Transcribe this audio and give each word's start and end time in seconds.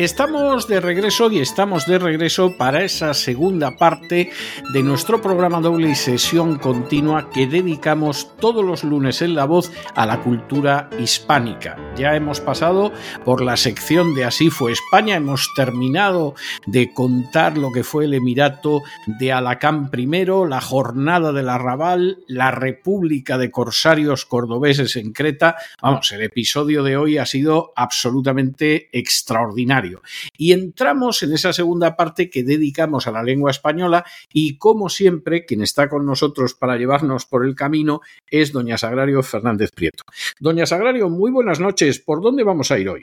Estamos 0.00 0.66
de 0.66 0.80
regreso 0.80 1.30
y 1.30 1.40
estamos 1.40 1.84
de 1.84 1.98
regreso 1.98 2.56
para 2.56 2.84
esa 2.84 3.12
segunda 3.12 3.76
parte 3.76 4.30
de 4.72 4.82
nuestro 4.82 5.20
programa 5.20 5.60
doble 5.60 5.90
y 5.90 5.94
sesión 5.94 6.56
continua 6.56 7.28
que 7.28 7.46
dedicamos 7.46 8.34
todos 8.38 8.64
los 8.64 8.82
lunes 8.82 9.20
en 9.20 9.34
La 9.34 9.44
Voz 9.44 9.70
a 9.94 10.06
la 10.06 10.22
cultura 10.22 10.88
hispánica. 10.98 11.76
Ya 11.96 12.16
hemos 12.16 12.40
pasado 12.40 12.94
por 13.26 13.42
la 13.42 13.58
sección 13.58 14.14
de 14.14 14.24
Así 14.24 14.48
fue 14.48 14.72
España, 14.72 15.16
hemos 15.16 15.50
terminado 15.54 16.34
de 16.66 16.94
contar 16.94 17.58
lo 17.58 17.70
que 17.70 17.84
fue 17.84 18.06
el 18.06 18.14
Emirato 18.14 18.80
de 19.06 19.34
Alacán 19.34 19.90
primero, 19.90 20.46
la 20.46 20.62
jornada 20.62 21.30
del 21.34 21.50
Arrabal, 21.50 22.20
la 22.26 22.50
República 22.50 23.36
de 23.36 23.50
Corsarios 23.50 24.24
Cordobeses 24.24 24.96
en 24.96 25.12
Creta. 25.12 25.56
Vamos, 25.82 26.10
el 26.12 26.22
episodio 26.22 26.82
de 26.82 26.96
hoy 26.96 27.18
ha 27.18 27.26
sido 27.26 27.74
absolutamente 27.76 28.88
extraordinario. 28.98 29.89
Y 30.36 30.52
entramos 30.52 31.22
en 31.22 31.32
esa 31.32 31.52
segunda 31.52 31.96
parte 31.96 32.30
que 32.30 32.44
dedicamos 32.44 33.06
a 33.06 33.12
la 33.12 33.22
lengua 33.22 33.50
española 33.50 34.04
y 34.32 34.58
como 34.58 34.88
siempre, 34.88 35.44
quien 35.44 35.62
está 35.62 35.88
con 35.88 36.06
nosotros 36.06 36.54
para 36.54 36.76
llevarnos 36.76 37.26
por 37.26 37.44
el 37.44 37.54
camino 37.54 38.00
es 38.28 38.52
doña 38.52 38.78
Sagrario 38.78 39.22
Fernández 39.22 39.70
Prieto. 39.74 40.04
Doña 40.38 40.66
Sagrario, 40.66 41.08
muy 41.08 41.30
buenas 41.30 41.60
noches. 41.60 41.98
¿Por 41.98 42.22
dónde 42.22 42.44
vamos 42.44 42.70
a 42.70 42.78
ir 42.78 42.88
hoy? 42.88 43.02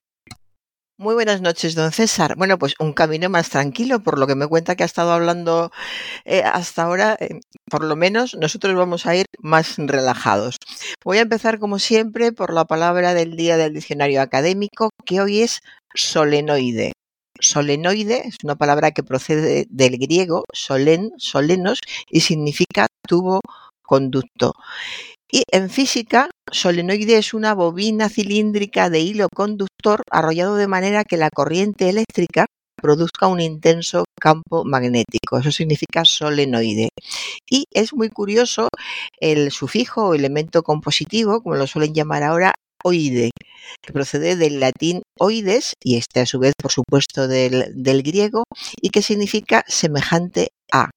Muy 1.00 1.14
buenas 1.14 1.42
noches, 1.42 1.76
don 1.76 1.92
César. 1.92 2.36
Bueno, 2.38 2.58
pues 2.58 2.74
un 2.80 2.92
camino 2.92 3.30
más 3.30 3.52
tranquilo, 3.52 4.00
por 4.00 4.18
lo 4.18 4.26
que 4.26 4.34
me 4.34 4.48
cuenta 4.48 4.76
que 4.76 4.82
ha 4.82 4.88
estado 4.88 5.12
hablando 5.12 5.72
eh, 6.26 6.42
hasta 6.42 6.82
ahora, 6.82 7.16
eh, 7.20 7.40
por 7.70 7.84
lo 7.84 7.96
menos 7.96 8.34
nosotros 8.34 8.74
vamos 8.74 9.06
a 9.06 9.16
ir 9.16 9.28
más 9.38 9.76
relajados. 9.78 10.58
Voy 11.06 11.20
a 11.20 11.22
empezar, 11.22 11.60
como 11.60 11.78
siempre, 11.78 12.32
por 12.32 12.52
la 12.52 12.66
palabra 12.66 13.14
del 13.14 13.36
día 13.36 13.58
del 13.58 13.76
diccionario 13.76 14.24
académico, 14.24 14.90
que 15.08 15.22
hoy 15.22 15.42
es 15.42 15.62
solenoide. 15.96 16.92
Solenoide 17.40 18.28
es 18.28 18.36
una 18.44 18.56
palabra 18.56 18.92
que 18.92 19.04
procede 19.04 19.66
del 19.70 19.98
griego 19.98 20.44
solen, 20.54 21.12
solenos, 21.18 21.80
y 22.10 22.22
significa 22.22 22.88
tubo 23.08 23.42
conducto. 23.82 24.54
Y 25.32 25.44
en 25.52 25.70
física, 25.70 26.30
solenoide 26.52 27.18
es 27.18 27.34
una 27.34 27.54
bobina 27.54 28.10
cilíndrica 28.10 28.90
de 28.90 29.00
hilo 29.00 29.28
conductor 29.34 30.02
arrollado 30.12 30.56
de 30.56 30.68
manera 30.68 31.04
que 31.04 31.18
la 31.18 31.30
corriente 31.30 31.90
eléctrica 31.90 32.46
produzca 32.82 33.28
un 33.28 33.42
intenso 33.42 34.06
campo 34.20 34.64
magnético. 34.64 35.40
Eso 35.40 35.52
significa 35.52 36.06
solenoide. 36.06 36.90
Y 37.50 37.66
es 37.74 37.94
muy 37.94 38.10
curioso 38.10 38.70
el 39.20 39.52
sufijo 39.52 40.08
o 40.08 40.14
elemento 40.14 40.64
compositivo, 40.64 41.42
como 41.42 41.56
lo 41.56 41.68
suelen 41.68 41.94
llamar 41.94 42.24
ahora, 42.24 42.54
oide, 42.84 43.32
que 43.82 43.94
procede 43.94 44.36
del 44.36 44.60
latín 44.60 45.02
oides, 45.20 45.74
y 45.84 45.98
este 45.98 46.22
a 46.22 46.26
su 46.26 46.40
vez, 46.40 46.54
por 46.62 46.72
supuesto, 46.72 47.28
del, 47.28 48.04
griego, 48.04 48.44
y 48.82 48.90
que 48.90 49.02
significa 49.02 49.64
semejante 49.68 50.50
a, 50.72 50.90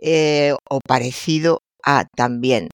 eh, 0.00 0.54
o 0.68 0.80
parecido 0.86 1.60
a 1.84 2.06
también, 2.16 2.68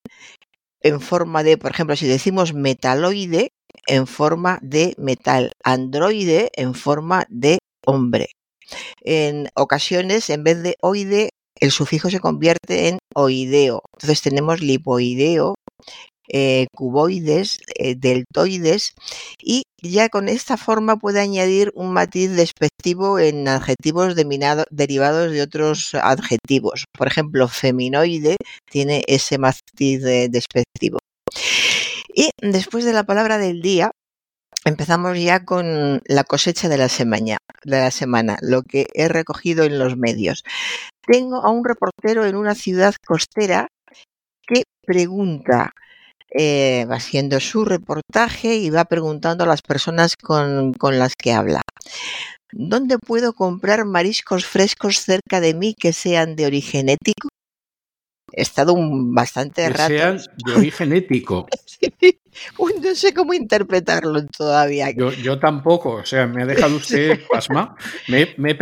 en 0.82 1.00
forma 1.00 1.42
de, 1.42 1.58
por 1.58 1.70
ejemplo, 1.70 1.96
si 1.96 2.06
decimos 2.06 2.54
metaloide, 2.54 3.50
en 3.86 4.06
forma 4.06 4.58
de 4.62 4.94
metal, 4.98 5.52
androide, 5.64 6.50
en 6.54 6.74
forma 6.74 7.24
de 7.28 7.58
hombre. 7.86 8.28
En 9.02 9.48
ocasiones, 9.54 10.30
en 10.30 10.44
vez 10.44 10.62
de 10.62 10.76
oide, 10.80 11.30
el 11.60 11.70
sufijo 11.70 12.10
se 12.10 12.20
convierte 12.20 12.88
en 12.88 12.98
oideo. 13.14 13.82
Entonces 13.94 14.22
tenemos 14.22 14.60
lipoideo, 14.60 15.54
eh, 16.32 16.66
cuboides, 16.74 17.60
eh, 17.76 17.94
deltoides, 17.94 18.94
y 19.40 19.64
ya 19.82 20.08
con 20.08 20.28
esta 20.28 20.56
forma 20.56 20.96
puede 20.96 21.20
añadir 21.20 21.72
un 21.74 21.92
matiz 21.92 22.30
despectivo 22.30 23.18
en 23.18 23.46
adjetivos 23.48 24.14
derivados 24.70 25.30
de 25.30 25.42
otros 25.42 25.94
adjetivos. 25.94 26.86
Por 26.96 27.06
ejemplo, 27.06 27.48
feminoide 27.48 28.36
tiene 28.70 29.04
ese 29.06 29.38
matiz 29.38 30.02
despectivo. 30.02 30.98
Y 32.14 32.30
después 32.40 32.84
de 32.84 32.92
la 32.92 33.04
palabra 33.04 33.38
del 33.38 33.62
día, 33.62 33.90
empezamos 34.64 35.18
ya 35.18 35.44
con 35.44 36.02
la 36.06 36.24
cosecha 36.24 36.68
de 36.68 36.78
la 36.78 36.88
semana, 36.88 37.38
de 37.64 37.80
la 37.80 37.90
semana, 37.90 38.38
lo 38.40 38.62
que 38.62 38.86
he 38.94 39.08
recogido 39.08 39.64
en 39.64 39.78
los 39.78 39.96
medios. 39.96 40.44
Tengo 41.06 41.44
a 41.44 41.50
un 41.50 41.64
reportero 41.64 42.24
en 42.26 42.36
una 42.36 42.54
ciudad 42.54 42.94
costera 43.04 43.68
que 44.46 44.64
pregunta 44.84 45.72
eh, 46.34 46.86
va 46.90 46.96
haciendo 46.96 47.40
su 47.40 47.64
reportaje 47.64 48.56
y 48.56 48.70
va 48.70 48.84
preguntando 48.84 49.44
a 49.44 49.46
las 49.46 49.62
personas 49.62 50.16
con, 50.16 50.72
con 50.74 50.98
las 50.98 51.14
que 51.16 51.32
habla. 51.32 51.62
¿Dónde 52.52 52.98
puedo 52.98 53.32
comprar 53.32 53.84
mariscos 53.84 54.44
frescos 54.44 55.00
cerca 55.00 55.40
de 55.40 55.54
mí 55.54 55.74
que 55.74 55.92
sean 55.92 56.36
de 56.36 56.46
origen 56.46 56.88
ético? 56.88 57.28
He 58.32 58.42
estado 58.42 58.72
un 58.72 59.14
bastante 59.14 59.62
que 59.62 59.70
rato. 59.70 59.88
Sean 59.88 60.20
de 60.44 60.54
origen 60.54 60.92
ético. 60.92 61.46
Uy, 62.58 62.74
no 62.82 62.94
sé 62.94 63.12
cómo 63.12 63.34
interpretarlo 63.34 64.26
todavía. 64.26 64.90
Yo, 64.90 65.12
yo, 65.12 65.38
tampoco, 65.38 65.96
o 65.96 66.04
sea, 66.06 66.26
me 66.26 66.42
ha 66.42 66.46
dejado 66.46 66.76
usted 66.76 67.20
pasma. 67.30 67.76
Me, 68.08 68.34
me, 68.36 68.56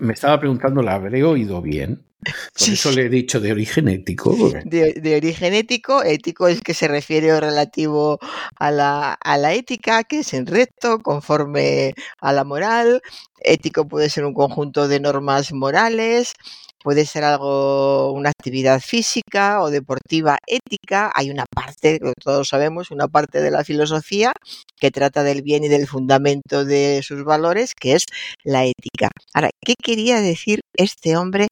me 0.00 0.12
estaba 0.12 0.38
preguntando, 0.38 0.82
¿la 0.82 0.94
habré 0.94 1.22
oído 1.24 1.60
bien? 1.62 2.04
Por 2.22 2.68
eso 2.68 2.92
le 2.92 3.06
he 3.06 3.08
dicho 3.08 3.40
de 3.40 3.52
origen 3.52 3.88
ético. 3.88 4.34
De, 4.64 4.92
de, 4.92 5.16
origen 5.16 5.54
ético, 5.54 6.02
ético 6.02 6.48
es 6.48 6.60
que 6.60 6.74
se 6.74 6.86
refiere 6.86 7.32
o 7.32 7.40
relativo 7.40 8.18
a 8.56 8.70
la, 8.70 9.14
a 9.14 9.38
la 9.38 9.54
ética, 9.54 10.04
que 10.04 10.18
es 10.18 10.34
en 10.34 10.46
recto, 10.46 10.98
conforme 10.98 11.94
a 12.20 12.32
la 12.34 12.44
moral. 12.44 13.00
Ético 13.40 13.88
puede 13.88 14.10
ser 14.10 14.26
un 14.26 14.34
conjunto 14.34 14.86
de 14.86 15.00
normas 15.00 15.52
morales, 15.54 16.34
puede 16.82 17.06
ser 17.06 17.24
algo, 17.24 18.12
una 18.12 18.30
actividad 18.30 18.80
física 18.80 19.62
o 19.62 19.70
deportiva 19.70 20.38
ética. 20.46 21.10
Hay 21.14 21.30
una 21.30 21.44
parte, 21.46 22.00
todos 22.22 22.48
sabemos, 22.48 22.90
una 22.90 23.08
parte 23.08 23.40
de 23.40 23.50
la 23.50 23.64
filosofía 23.64 24.32
que 24.78 24.90
trata 24.90 25.22
del 25.22 25.42
bien 25.42 25.64
y 25.64 25.68
del 25.68 25.86
fundamento 25.86 26.64
de 26.64 27.02
sus 27.02 27.24
valores, 27.24 27.74
que 27.74 27.94
es 27.94 28.04
la 28.44 28.64
ética. 28.64 29.10
Ahora, 29.34 29.50
¿qué 29.64 29.74
quería 29.80 30.20
decir 30.20 30.60
este 30.76 31.16
hombre 31.16 31.48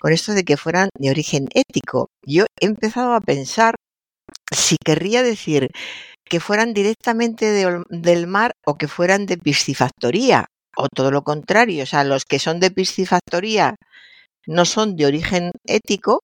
con 0.00 0.12
esto 0.12 0.32
de 0.32 0.44
que 0.44 0.56
fueran 0.56 0.88
de 0.98 1.10
origen 1.10 1.48
ético? 1.54 2.08
Yo 2.26 2.44
he 2.60 2.66
empezado 2.66 3.14
a 3.14 3.20
pensar 3.20 3.76
si 4.50 4.76
querría 4.84 5.22
decir 5.22 5.70
que 6.24 6.40
fueran 6.40 6.74
directamente 6.74 7.46
de, 7.46 7.82
del 7.90 8.26
mar 8.26 8.52
o 8.64 8.76
que 8.76 8.88
fueran 8.88 9.26
de 9.26 9.36
piscifactoría, 9.38 10.46
o 10.76 10.88
todo 10.88 11.10
lo 11.10 11.22
contrario, 11.22 11.82
o 11.82 11.86
sea, 11.86 12.04
los 12.04 12.24
que 12.24 12.38
son 12.38 12.60
de 12.60 12.70
piscifactoría 12.70 13.76
no 14.46 14.64
son 14.64 14.96
de 14.96 15.06
origen 15.06 15.50
ético, 15.66 16.20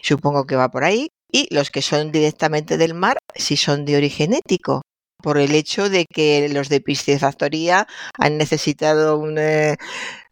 supongo 0.00 0.46
que 0.46 0.56
va 0.56 0.70
por 0.70 0.84
ahí, 0.84 1.08
y 1.32 1.52
los 1.54 1.70
que 1.70 1.82
son 1.82 2.12
directamente 2.12 2.76
del 2.78 2.94
mar 2.94 3.18
sí 3.34 3.56
son 3.56 3.84
de 3.84 3.96
origen 3.96 4.32
ético, 4.34 4.82
por 5.22 5.38
el 5.38 5.54
hecho 5.54 5.88
de 5.90 6.06
que 6.06 6.48
los 6.50 6.68
de 6.68 6.80
piscifactoría 6.80 7.86
han 8.18 8.38
necesitado 8.38 9.18
una, 9.18 9.76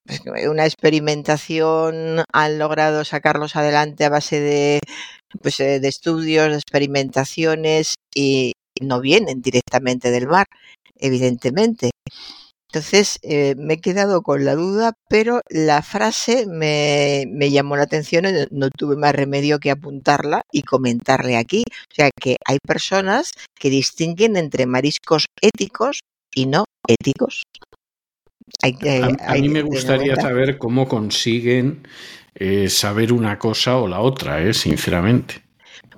pues, 0.07 0.23
una 0.49 0.67
experimentación, 0.67 2.25
han 2.33 2.59
logrado 2.59 3.05
sacarlos 3.05 3.57
adelante 3.57 4.05
a 4.05 4.11
base 4.11 4.41
de, 4.41 4.81
pues, 5.43 5.61
eh, 5.61 5.81
de 5.81 5.89
estudios, 5.89 6.49
de 6.51 6.57
experimentaciones 6.57 7.97
y 8.15 8.55
no 8.83 9.01
vienen 9.01 9.43
directamente 9.43 10.11
del 10.13 10.29
mar, 10.29 10.47
evidentemente. 10.99 11.91
Entonces 12.75 13.21
eh, 13.23 13.55
me 13.57 13.75
he 13.75 13.81
quedado 13.81 14.23
con 14.23 14.45
la 14.45 14.57
duda, 14.57 14.95
pero 15.09 15.43
la 15.49 15.81
frase 15.81 16.45
me, 16.49 17.25
me, 17.31 17.53
llamó 17.53 17.77
la 17.77 17.85
atención, 17.85 18.25
no 18.51 18.69
tuve 18.71 18.97
más 18.97 19.15
remedio 19.15 19.61
que 19.61 19.71
apuntarla 19.71 20.43
y 20.51 20.63
comentarle 20.63 21.37
aquí. 21.37 21.63
O 21.69 21.95
sea 21.95 22.11
que 22.21 22.37
hay 22.45 22.59
personas 22.67 23.31
que 23.55 23.71
distinguen 23.71 24.37
entre 24.37 24.67
mariscos 24.67 25.27
éticos 25.41 26.01
y 26.35 26.47
no 26.47 26.65
éticos. 26.89 27.45
Hay, 28.61 28.77
a, 29.01 29.31
a, 29.33 29.35
mí 29.35 29.49
me 29.49 29.63
gustaría 29.63 30.17
saber 30.17 30.59
cómo 30.59 30.89
consiguen 30.89 31.87
eh, 32.35 32.69
saber 32.69 33.13
una 33.13 33.39
cosa 33.39 33.77
o 33.77 33.87
la 33.87 34.01
otra, 34.01 34.43
eh, 34.43 34.53
sinceramente. 34.53 35.45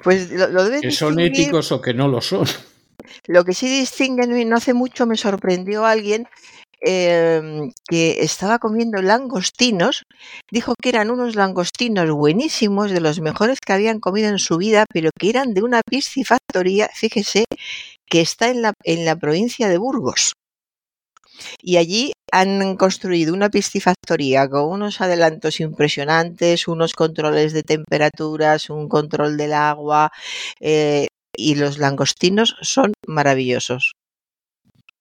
Pues 0.02 0.30
lo, 0.30 0.48
lo 0.48 0.78
que 0.78 0.90
son 0.90 1.20
éticos 1.20 1.72
o 1.72 1.80
que 1.80 1.94
no 1.94 2.06
lo 2.06 2.20
son. 2.20 2.46
Lo 3.26 3.44
que 3.44 3.54
sí 3.54 3.68
distinguen, 3.68 4.36
y 4.36 4.44
no 4.44 4.56
hace 4.56 4.74
mucho 4.74 5.06
me 5.06 5.16
sorprendió 5.16 5.86
alguien 5.86 6.26
em, 6.86 7.72
que 7.88 8.22
estaba 8.22 8.58
comiendo 8.58 9.02
langostinos, 9.02 10.04
dijo 10.50 10.74
que 10.80 10.90
eran 10.90 11.10
unos 11.10 11.34
langostinos 11.34 12.10
buenísimos, 12.10 12.90
de 12.92 13.00
los 13.00 13.20
mejores 13.20 13.58
que 13.60 13.72
habían 13.72 14.00
comido 14.00 14.28
en 14.28 14.38
su 14.38 14.56
vida, 14.56 14.84
pero 14.92 15.10
que 15.18 15.30
eran 15.30 15.52
de 15.54 15.62
una 15.62 15.80
piscifactoría, 15.88 16.88
fíjese, 16.94 17.44
que 18.10 18.20
está 18.20 18.48
en 18.48 18.62
la, 18.62 18.72
en 18.84 19.04
la 19.04 19.16
provincia 19.16 19.68
de 19.68 19.78
Burgos. 19.78 20.32
Y 21.62 21.76
allí 21.76 22.12
han 22.32 22.76
construido 22.76 23.34
una 23.34 23.50
piscifactoría 23.50 24.48
con 24.48 24.64
unos 24.70 25.00
adelantos 25.00 25.60
impresionantes, 25.60 26.68
unos 26.68 26.94
controles 26.94 27.52
de 27.52 27.62
temperaturas, 27.62 28.70
un 28.70 28.88
control 28.88 29.36
del 29.36 29.52
agua, 29.52 30.10
eh, 30.60 31.08
y 31.36 31.54
los 31.56 31.78
langostinos 31.78 32.56
son 32.62 32.92
maravillosos. 33.06 33.92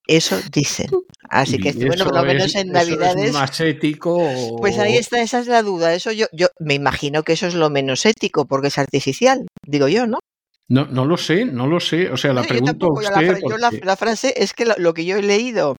Eso 0.08 0.40
dicen. 0.52 0.88
Así 1.30 1.58
que, 1.58 1.72
bueno, 1.74 2.06
por 2.06 2.16
lo 2.16 2.24
menos 2.24 2.46
es- 2.48 2.56
en 2.56 2.70
eso 2.76 2.80
es 2.80 2.90
Navidades. 2.90 3.34
más 3.34 3.60
ético. 3.62 4.16
o- 4.16 4.58
Pues 4.58 4.78
ahí 4.78 4.98
está, 4.98 5.22
esa 5.22 5.40
es 5.40 5.48
la 5.48 5.64
duda. 5.64 5.94
Eso 5.96 6.12
yo, 6.12 6.28
yo 6.32 6.48
me 6.60 6.76
imagino 6.76 7.24
que 7.24 7.34
eso 7.34 7.48
es 7.48 7.56
lo 7.56 7.70
menos 7.70 8.06
ético 8.06 8.46
porque 8.46 8.68
es 8.68 8.78
artificial, 8.78 9.46
digo 9.66 9.88
yo, 9.88 10.06
¿no? 10.06 10.20
No, 10.68 10.86
no 10.86 11.06
lo 11.06 11.18
sé, 11.18 11.46
no 11.46 11.68
lo 11.68 11.80
sé. 11.80 12.10
O 12.12 12.18
sea, 12.18 12.34
la 12.34 12.42
No, 12.42 12.44
yo 12.44 12.48
pregunto 12.50 12.72
a 12.72 12.74
tampoco, 12.80 13.02
yo 13.02 13.10
la, 13.10 13.20
usted. 13.20 13.42
yo 13.50 13.58
la- 13.58 13.72
la 13.84 13.96
frase 13.96 14.34
es 14.38 14.54
que 14.54 14.66
lo, 14.66 14.76
lo 14.78 14.94
que 14.94 15.06
yo 15.06 15.18
he 15.18 15.22
leído, 15.24 15.76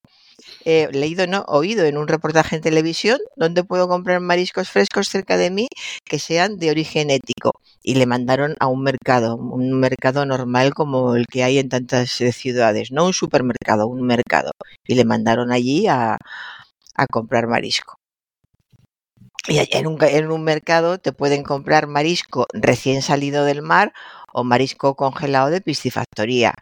eh, 0.67 0.89
leído 0.93 1.27
no, 1.27 1.45
oído 1.49 1.85
en 1.85 1.97
un 1.97 2.09
reportaje 2.09 2.57
en 2.57 2.63
televisión, 2.63 3.19
donde 3.37 3.65
puedo 3.65 3.89
comprar 3.89 4.21
mariscos 4.21 4.69
frescos 4.69 5.09
cerca 5.09 5.37
de 5.37 5.51
mí 5.51 5.69
que 6.05 6.19
sean 6.19 6.59
de 6.59 6.71
origen 6.71 7.11
ético. 7.11 7.53
Y 7.83 7.95
le 7.95 8.07
mandaron 8.07 8.57
a 8.61 8.67
un 8.67 8.83
mercado, 8.83 9.37
un 9.37 9.79
mercado 9.81 10.27
normal 10.27 10.75
como 10.75 11.15
el 11.15 11.27
que 11.27 11.45
hay 11.45 11.59
en 11.59 11.69
tantas 11.69 12.21
eh, 12.21 12.33
ciudades, 12.33 12.91
no 12.93 13.07
un 13.07 13.15
supermercado, 13.15 13.87
un 13.89 14.03
mercado. 14.07 14.53
Y 14.87 14.97
le 14.97 15.05
mandaron 15.05 15.53
allí 15.53 15.87
a, 15.87 16.19
a 16.97 17.07
comprar 17.07 17.47
marisco. 17.49 17.99
Y 19.49 19.59
en 19.77 19.87
un, 19.87 20.03
en 20.03 20.31
un 20.31 20.43
mercado 20.43 20.99
te 20.99 21.13
pueden 21.13 21.43
comprar 21.45 21.87
marisco 21.87 22.47
recién 22.53 23.03
salido 23.03 23.45
del 23.45 23.63
mar 23.63 23.93
o 24.33 24.43
marisco 24.45 24.97
congelado 24.97 25.51
de 25.51 25.61
piscifactoría. 25.61 26.55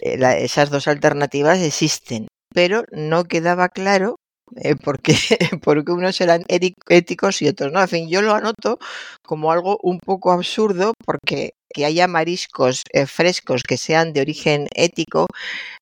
Eh, 0.00 0.18
esas 0.44 0.70
dos 0.70 0.88
alternativas 0.88 1.58
existen, 1.60 2.28
pero 2.54 2.84
no 2.92 3.24
quedaba 3.24 3.68
claro 3.68 4.16
eh, 4.56 4.76
por 4.76 5.00
qué, 5.00 5.14
por 5.62 5.84
qué 5.84 5.92
unos 5.92 6.20
eran 6.20 6.44
éticos 6.48 7.42
y 7.42 7.48
otros 7.48 7.72
no. 7.72 7.80
En 7.80 7.88
fin, 7.88 8.08
yo 8.08 8.22
lo 8.22 8.34
anoto 8.34 8.78
como 9.24 9.52
algo 9.52 9.78
un 9.82 9.98
poco 10.00 10.32
absurdo 10.32 10.94
porque 11.04 11.52
que 11.74 11.86
haya 11.86 12.06
mariscos 12.08 12.82
eh, 12.92 13.06
frescos 13.06 13.62
que 13.62 13.78
sean 13.78 14.12
de 14.12 14.20
origen 14.20 14.68
ético 14.74 15.26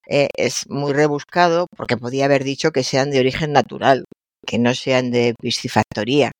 eh, 0.08 0.28
es 0.36 0.68
muy 0.68 0.92
rebuscado 0.92 1.66
porque 1.76 1.96
podía 1.96 2.26
haber 2.26 2.44
dicho 2.44 2.72
que 2.72 2.84
sean 2.84 3.10
de 3.10 3.20
origen 3.20 3.52
natural, 3.52 4.04
que 4.46 4.58
no 4.58 4.74
sean 4.74 5.10
de 5.10 5.34
piscifactoría. 5.40 6.32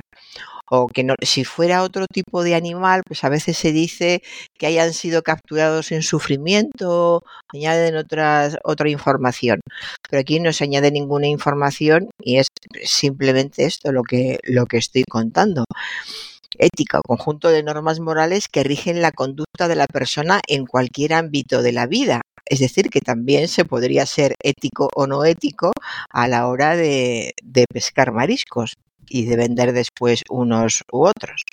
O 0.73 0.87
que 0.87 1.03
no, 1.03 1.15
si 1.21 1.45
fuera 1.45 1.83
otro 1.83 2.07
tipo 2.07 2.45
de 2.45 2.55
animal, 2.55 3.03
pues 3.05 3.25
a 3.25 3.29
veces 3.29 3.59
se 3.59 3.73
dice 3.73 4.23
que 4.57 4.67
hayan 4.67 4.93
sido 4.93 5.23
capturados 5.23 5.91
en 5.91 6.03
sufrimiento, 6.03 7.25
añaden 7.53 7.97
otra 7.97 8.89
información. 8.89 9.61
Pero 10.09 10.21
aquí 10.21 10.39
no 10.39 10.53
se 10.53 10.65
añade 10.65 10.93
ninguna 10.93 11.27
información 11.27 12.11
y 12.21 12.39
es 12.39 12.47
simplemente 12.85 13.65
esto 13.65 13.91
lo 13.91 14.05
que, 14.05 14.39
lo 14.45 14.67
que 14.67 14.79
estoy 14.79 15.03
contando. 15.05 15.65
Ética, 16.59 17.01
conjunto 17.05 17.49
de 17.49 17.63
normas 17.63 18.01
morales 18.01 18.47
que 18.49 18.63
rigen 18.63 19.03
la 19.03 19.13
conducta 19.13 19.67
de 19.67 19.77
la 19.77 19.87
persona 19.87 20.41
en 20.47 20.67
cualquier 20.67 21.15
ámbito 21.15 21.63
de 21.63 21.73
la 21.73 21.87
vida. 21.87 22.23
Es 22.47 22.61
decir, 22.61 22.91
que 22.91 23.01
también 23.01 23.49
se 23.49 23.65
podría 23.65 24.07
ser 24.07 24.35
ético 24.43 24.89
o 24.95 25.07
no 25.07 25.25
ético 25.25 25.73
a 26.11 26.29
la 26.29 26.49
hora 26.49 26.77
de, 26.77 27.35
de 27.43 27.65
pescar 27.73 28.13
mariscos 28.13 28.75
y 29.09 29.27
de 29.27 29.37
vender 29.37 29.73
después 29.73 30.23
unos 30.29 30.85
u 30.93 31.05
otros. 31.05 31.45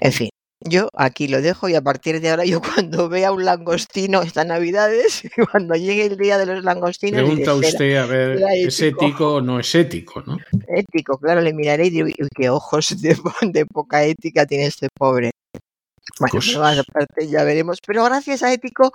En 0.00 0.12
fin, 0.12 0.30
yo 0.60 0.88
aquí 0.94 1.28
lo 1.28 1.40
dejo 1.40 1.68
y 1.68 1.74
a 1.74 1.82
partir 1.82 2.20
de 2.20 2.30
ahora 2.30 2.44
yo 2.46 2.60
cuando 2.60 3.08
vea 3.08 3.32
un 3.32 3.44
langostino 3.44 4.22
esta 4.22 4.44
Navidades, 4.44 5.22
cuando 5.52 5.74
llegue 5.74 6.06
el 6.06 6.16
día 6.16 6.38
de 6.38 6.46
los 6.46 6.64
langostinos, 6.64 7.22
Pregunta 7.22 7.54
diré, 7.54 7.66
"Será 7.66 7.68
usted, 7.68 7.96
a 7.96 8.06
ver, 8.06 8.42
¿es 8.56 8.80
ético". 8.80 9.04
ético 9.04 9.34
o 9.34 9.40
no 9.40 9.60
es 9.60 9.74
ético? 9.74 10.22
¿no? 10.26 10.38
ético, 10.68 11.18
claro, 11.18 11.40
le 11.40 11.52
miraré 11.52 11.86
y 11.86 11.90
digo, 11.90 12.06
"Uy, 12.06 12.28
qué 12.34 12.50
ojos 12.50 13.00
de 13.00 13.16
poca 13.72 14.04
ética 14.04 14.46
tiene 14.46 14.66
este 14.66 14.88
pobre. 14.94 15.30
Bueno, 16.18 16.40
más 16.60 16.78
aparte 16.78 17.28
ya 17.28 17.44
veremos. 17.44 17.78
Pero 17.86 18.04
gracias 18.04 18.42
a 18.42 18.52
Ético 18.52 18.92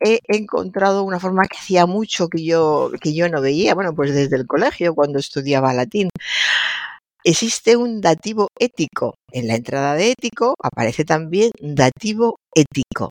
he 0.00 0.20
encontrado 0.28 1.02
una 1.04 1.20
forma 1.20 1.46
que 1.46 1.58
hacía 1.58 1.86
mucho 1.86 2.28
que 2.28 2.44
yo, 2.44 2.90
que 3.00 3.14
yo 3.14 3.28
no 3.28 3.40
veía, 3.40 3.74
bueno, 3.74 3.94
pues 3.94 4.14
desde 4.14 4.36
el 4.36 4.46
colegio, 4.46 4.94
cuando 4.94 5.18
estudiaba 5.18 5.72
latín. 5.72 6.08
Existe 7.24 7.76
un 7.76 8.00
dativo 8.00 8.48
ético. 8.58 9.14
En 9.30 9.46
la 9.46 9.54
entrada 9.54 9.94
de 9.94 10.10
ético 10.10 10.54
aparece 10.60 11.04
también 11.04 11.52
dativo 11.60 12.36
ético. 12.52 13.10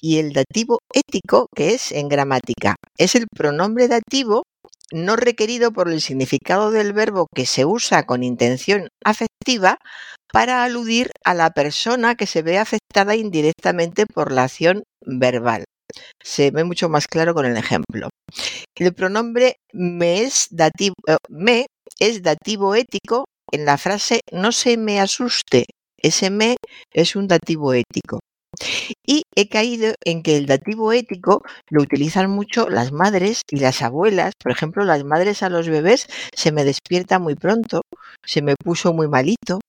Y 0.00 0.18
el 0.18 0.32
dativo 0.32 0.80
ético, 0.92 1.46
que 1.54 1.74
es 1.74 1.92
en 1.92 2.08
gramática, 2.08 2.74
es 2.98 3.14
el 3.14 3.26
pronombre 3.32 3.86
dativo 3.88 4.42
no 4.92 5.16
requerido 5.16 5.72
por 5.72 5.88
el 5.88 6.00
significado 6.00 6.70
del 6.70 6.92
verbo 6.92 7.26
que 7.34 7.46
se 7.46 7.64
usa 7.64 8.04
con 8.04 8.22
intención 8.22 8.88
afectiva 9.04 9.78
para 10.34 10.64
aludir 10.64 11.12
a 11.24 11.32
la 11.32 11.50
persona 11.50 12.16
que 12.16 12.26
se 12.26 12.42
ve 12.42 12.58
afectada 12.58 13.14
indirectamente 13.14 14.04
por 14.04 14.32
la 14.32 14.42
acción 14.42 14.82
verbal. 15.00 15.62
Se 16.20 16.50
ve 16.50 16.64
mucho 16.64 16.88
más 16.88 17.06
claro 17.06 17.34
con 17.34 17.46
el 17.46 17.56
ejemplo. 17.56 18.08
El 18.74 18.92
pronombre 18.94 19.58
me 19.72 20.22
es 20.22 20.48
dativo, 20.50 20.96
eh, 21.06 21.18
me 21.28 21.66
es 22.00 22.20
dativo 22.22 22.74
ético 22.74 23.26
en 23.52 23.64
la 23.64 23.78
frase 23.78 24.22
no 24.32 24.50
se 24.50 24.76
me 24.76 25.00
asuste. 25.00 25.66
Ese 26.02 26.30
me 26.30 26.56
es 26.92 27.14
un 27.14 27.28
dativo 27.28 27.72
ético. 27.72 28.18
Y 29.06 29.22
he 29.36 29.48
caído 29.48 29.94
en 30.04 30.24
que 30.24 30.36
el 30.36 30.46
dativo 30.46 30.92
ético 30.92 31.42
lo 31.70 31.82
utilizan 31.82 32.28
mucho 32.28 32.68
las 32.68 32.90
madres 32.90 33.42
y 33.48 33.60
las 33.60 33.82
abuelas. 33.82 34.32
Por 34.42 34.50
ejemplo, 34.50 34.84
las 34.84 35.04
madres 35.04 35.44
a 35.44 35.48
los 35.48 35.68
bebés 35.68 36.08
se 36.34 36.50
me 36.50 36.64
despierta 36.64 37.20
muy 37.20 37.36
pronto, 37.36 37.82
se 38.24 38.42
me 38.42 38.56
puso 38.56 38.92
muy 38.92 39.06
malito. 39.06 39.60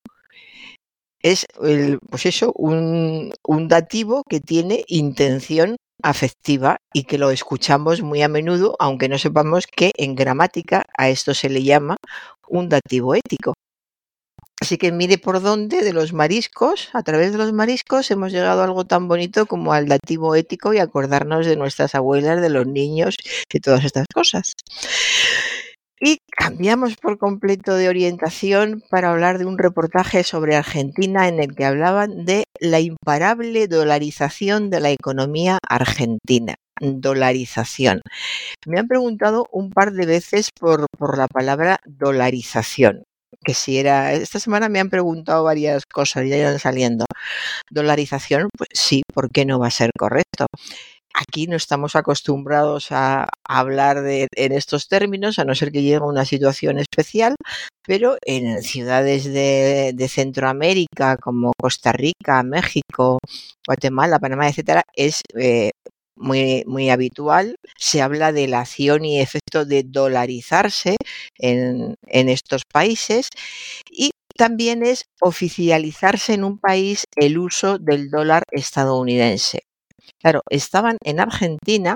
Es, 1.26 1.48
el, 1.64 1.98
pues 2.12 2.28
eso, 2.28 2.54
un, 2.54 3.34
un 3.48 3.68
dativo 3.68 4.22
que 4.30 4.40
tiene 4.40 4.84
intención 4.88 5.76
afectiva 6.04 6.78
y 6.94 7.06
que 7.06 7.18
lo 7.18 7.32
escuchamos 7.32 8.04
muy 8.04 8.22
a 8.22 8.28
menudo, 8.28 8.76
aunque 8.78 9.10
no 9.10 9.18
sepamos 9.18 9.66
que 9.66 9.92
en 9.98 10.14
gramática 10.14 10.86
a 10.96 11.10
esto 11.10 11.34
se 11.34 11.50
le 11.50 11.64
llama 11.64 11.98
un 12.48 12.70
dativo 12.70 13.16
ético. 13.16 13.56
Así 14.62 14.78
que 14.78 14.92
mire 14.92 15.18
por 15.18 15.42
dónde 15.42 15.84
de 15.84 15.94
los 15.94 16.14
mariscos, 16.14 16.90
a 16.94 17.02
través 17.02 17.32
de 17.32 17.40
los 17.40 17.54
mariscos 17.54 18.12
hemos 18.12 18.32
llegado 18.32 18.62
a 18.62 18.66
algo 18.66 18.86
tan 18.86 19.08
bonito 19.08 19.48
como 19.48 19.74
al 19.74 19.88
dativo 19.88 20.36
ético 20.36 20.76
y 20.76 20.78
acordarnos 20.78 21.48
de 21.48 21.56
nuestras 21.56 21.96
abuelas, 21.96 22.40
de 22.40 22.50
los 22.50 22.68
niños 22.68 23.18
y 23.52 23.60
todas 23.62 23.84
estas 23.84 24.06
cosas. 24.14 24.54
Y 26.00 26.18
cambiamos 26.36 26.98
por 26.98 27.18
completo 27.18 27.76
de 27.76 27.88
orientación 27.88 28.84
para 28.90 29.12
hablar 29.12 29.38
de 29.38 29.46
un 29.46 29.58
reportaje 29.58 30.24
sobre 30.24 30.56
Argentina 30.56 31.28
en 31.30 31.40
el 31.40 31.56
que 31.56 31.66
hablaban 31.66 32.26
de 32.26 32.44
la 32.60 32.82
imparable 32.82 33.68
dolarización 33.68 34.70
de 34.70 34.82
la 34.82 34.92
economía 34.92 35.58
argentina. 35.68 36.56
Dolarización. 36.82 38.02
Me 38.66 38.80
han 38.80 38.88
preguntado 38.88 39.48
un 39.54 39.70
par 39.70 39.94
de 39.94 40.06
veces 40.06 40.50
por, 40.60 40.88
la 41.18 41.28
palabra 41.28 41.80
dolarización 41.86 43.04
que 43.44 43.54
si 43.54 43.78
era, 43.78 44.14
esta 44.14 44.40
semana 44.40 44.70
me 44.70 44.80
han 44.80 44.90
preguntado 44.90 45.44
varias 45.44 45.86
cosas, 45.86 46.28
ya 46.28 46.36
irán 46.36 46.58
saliendo. 46.58 47.06
Dolarización, 47.70 48.50
pues 48.58 48.70
sí, 48.74 49.04
¿por 49.14 49.30
qué 49.30 49.46
no 49.46 49.60
va 49.60 49.68
a 49.68 49.72
ser 49.72 49.92
correcto? 49.98 50.48
Aquí 51.18 51.48
no 51.48 51.56
estamos 51.56 51.96
acostumbrados 51.96 52.92
a 52.92 53.30
hablar 53.46 54.02
de, 54.02 54.28
en 54.36 54.52
estos 54.52 54.90
términos, 54.90 55.40
a 55.40 55.46
no 55.46 55.56
ser 55.56 55.72
que 55.72 55.82
llegue 55.82 56.00
una 56.00 56.26
situación 56.26 56.78
especial, 56.78 57.36
pero 57.88 58.18
en 58.26 58.62
ciudades 58.62 59.24
de, 59.24 60.08
Centroamérica 60.10 61.16
como 61.18 61.54
Costa 61.58 61.94
Rica, 61.94 62.44
México, 62.44 63.20
Guatemala, 63.66 64.20
Panamá, 64.20 64.50
etcétera, 64.50 64.84
es 64.94 65.22
eh, 65.36 65.72
muy, 66.18 66.64
muy 66.68 66.90
habitual. 66.90 67.56
Se 67.78 68.02
habla 68.02 68.34
de 68.34 68.48
la 68.50 68.62
acción 68.62 69.06
y 69.06 69.22
efecto 69.22 69.64
de 69.64 69.84
dolarizarse 69.84 70.98
en, 71.38 71.96
en 72.08 72.30
estos 72.30 72.64
países 72.72 73.30
y 73.90 74.12
también 74.38 74.84
es 74.86 75.06
oficializarse 75.22 76.34
en 76.34 76.44
un 76.44 76.60
país 76.60 77.06
el 77.16 77.38
uso 77.38 77.80
del 77.80 78.10
dólar 78.10 78.44
estadounidense. 78.52 79.62
Claro, 80.22 80.42
estaban 80.50 80.98
en 81.04 81.20
Argentina, 81.20 81.96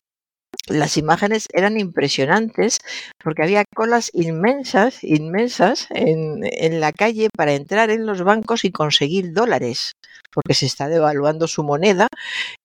las 0.67 0.97
imágenes 0.97 1.47
eran 1.53 1.79
impresionantes 1.79 2.79
porque 3.23 3.43
había 3.43 3.63
colas 3.75 4.11
inmensas, 4.13 5.03
inmensas 5.03 5.87
en, 5.89 6.79
la 6.79 6.91
calle 6.91 7.29
para 7.35 7.53
entrar 7.53 7.89
en 7.89 8.05
los 8.05 8.23
bancos 8.23 8.65
y 8.65 8.71
conseguir 8.71 9.33
dólares, 9.33 9.93
porque 10.31 10.53
se 10.53 10.65
está 10.65 10.87
devaluando 10.87 11.47
su 11.47 11.63
moneda 11.63 12.07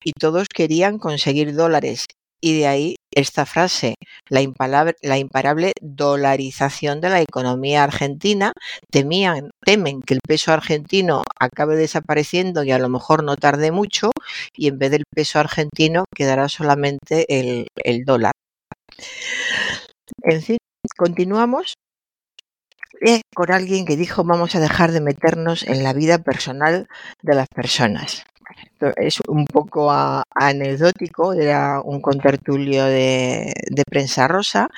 y 0.02 0.12
todos 0.12 0.48
querían 0.48 0.98
conseguir 0.98 1.54
dólares. 1.54 2.06
Y 2.44 2.58
de 2.58 2.66
ahí 2.66 2.96
esta 3.10 3.46
frase, 3.46 3.94
la 4.28 4.42
imparable, 4.42 4.96
la 5.00 5.16
imparable 5.16 5.72
dolarización 5.80 7.00
de 7.00 7.08
la 7.08 7.22
economía 7.22 7.82
argentina. 7.84 8.52
Temían, 8.90 9.50
temen 9.64 10.02
que 10.02 10.12
el 10.12 10.20
peso 10.20 10.52
argentino 10.52 11.22
acabe 11.40 11.74
desapareciendo 11.74 12.62
y 12.62 12.70
a 12.70 12.78
lo 12.78 12.90
mejor 12.90 13.24
no 13.24 13.36
tarde 13.36 13.72
mucho 13.72 14.10
y 14.54 14.68
en 14.68 14.78
vez 14.78 14.90
del 14.90 15.04
peso 15.08 15.38
argentino 15.38 16.04
quedará 16.14 16.50
solamente 16.50 17.24
el, 17.30 17.68
el 17.76 18.04
dólar. 18.04 18.32
En 20.22 20.42
fin, 20.42 20.58
continuamos 20.98 21.72
eh, 23.00 23.22
con 23.34 23.50
alguien 23.50 23.86
que 23.86 23.96
dijo 23.96 24.22
vamos 24.22 24.54
a 24.54 24.60
dejar 24.60 24.92
de 24.92 25.00
meternos 25.00 25.62
en 25.62 25.82
la 25.82 25.94
vida 25.94 26.18
personal 26.18 26.88
de 27.22 27.34
las 27.34 27.48
personas. 27.48 28.24
Es 28.96 29.18
un 29.28 29.46
poco 29.46 29.90
anecdótico, 30.34 31.32
era 31.32 31.80
un 31.80 32.00
contertulio 32.00 32.84
de, 32.84 33.52
de 33.70 33.82
prensa 33.84 34.28
rosa 34.28 34.68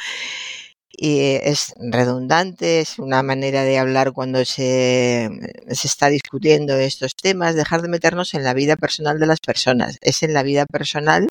y 0.99 1.39
es 1.43 1.75
redundante, 1.79 2.81
es 2.81 2.99
una 2.99 3.23
manera 3.23 3.65
de 3.65 3.79
hablar 3.79 4.13
cuando 4.13 4.45
se, 4.47 5.29
se, 5.69 5.87
está 5.87 6.09
discutiendo 6.09 6.75
estos 6.77 7.15
temas, 7.15 7.55
dejar 7.55 7.83
de 7.83 7.89
meternos 7.89 8.33
en 8.33 8.45
la 8.45 8.55
vida 8.55 8.77
personal 8.77 9.19
de 9.19 9.27
las 9.27 9.41
personas. 9.41 9.99
Es 10.01 10.23
en 10.23 10.33
la 10.33 10.43
vida 10.43 10.65
personal 10.65 11.29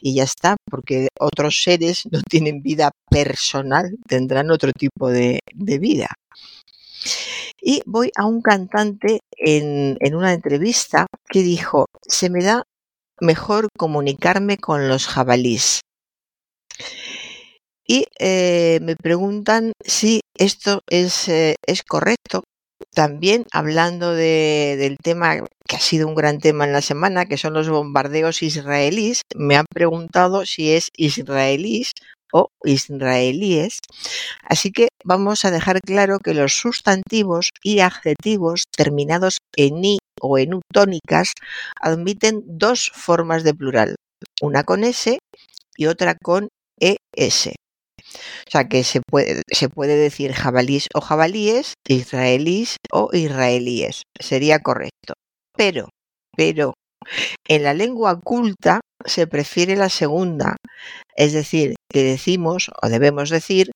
y 0.00 0.16
ya 0.16 0.24
está, 0.24 0.56
porque 0.68 1.08
otros 1.18 1.62
seres 1.62 2.06
no 2.10 2.22
tienen 2.22 2.62
vida 2.62 2.90
personal, 3.08 3.96
tendrán 4.08 4.50
otro 4.50 4.72
tipo 4.72 5.10
de, 5.10 5.40
de 5.54 5.78
vida. 5.78 6.08
Y 7.60 7.82
voy 7.86 8.10
a 8.16 8.26
un 8.26 8.42
cantante 8.42 9.20
en, 9.30 9.96
en 10.00 10.14
una 10.14 10.32
entrevista 10.32 11.06
que 11.34 11.42
dijo, 11.42 11.86
se 12.06 12.30
me 12.30 12.44
da 12.44 12.62
mejor 13.20 13.66
comunicarme 13.76 14.56
con 14.56 14.88
los 14.88 15.08
jabalís. 15.08 15.80
Y 17.84 18.06
eh, 18.20 18.78
me 18.82 18.94
preguntan 18.94 19.72
si 19.84 20.20
esto 20.38 20.82
es, 20.88 21.28
eh, 21.28 21.56
es 21.66 21.82
correcto. 21.82 22.44
También 22.94 23.46
hablando 23.50 24.12
de, 24.12 24.76
del 24.78 24.96
tema 24.96 25.38
que 25.66 25.74
ha 25.74 25.80
sido 25.80 26.06
un 26.06 26.14
gran 26.14 26.38
tema 26.38 26.66
en 26.66 26.72
la 26.72 26.82
semana, 26.82 27.26
que 27.26 27.36
son 27.36 27.52
los 27.52 27.68
bombardeos 27.68 28.44
israelíes, 28.44 29.22
me 29.34 29.56
han 29.56 29.66
preguntado 29.68 30.46
si 30.46 30.70
es 30.70 30.90
israelíes 30.96 31.90
o 32.34 32.48
israelíes. 32.64 33.78
Así 34.42 34.72
que 34.72 34.88
vamos 35.04 35.44
a 35.44 35.52
dejar 35.52 35.80
claro 35.80 36.18
que 36.18 36.34
los 36.34 36.54
sustantivos 36.54 37.50
y 37.62 37.80
adjetivos 37.80 38.64
terminados 38.76 39.38
en 39.56 39.84
i 39.84 39.98
o 40.20 40.38
en 40.38 40.54
u 40.54 40.60
tónicas 40.72 41.32
admiten 41.80 42.42
dos 42.46 42.90
formas 42.94 43.44
de 43.44 43.54
plural, 43.54 43.94
una 44.42 44.64
con 44.64 44.84
s 44.84 45.18
y 45.76 45.86
otra 45.86 46.16
con 46.16 46.48
es. 46.80 47.50
O 48.46 48.50
sea 48.50 48.68
que 48.68 48.84
se 48.84 49.00
puede, 49.00 49.42
se 49.50 49.68
puede 49.68 49.96
decir 49.96 50.32
jabalís 50.32 50.88
o 50.94 51.00
jabalíes, 51.00 51.74
israelíes 51.88 52.76
o 52.92 53.10
israelíes. 53.12 54.02
Sería 54.20 54.58
correcto. 54.60 55.14
Pero, 55.56 55.88
pero, 56.36 56.74
en 57.48 57.62
la 57.62 57.74
lengua 57.74 58.20
culta 58.20 58.80
se 59.04 59.26
prefiere 59.26 59.76
la 59.76 59.88
segunda. 59.88 60.56
Es 61.16 61.32
decir, 61.32 61.74
que 61.94 62.02
decimos 62.02 62.72
o 62.82 62.88
debemos 62.88 63.30
decir 63.30 63.70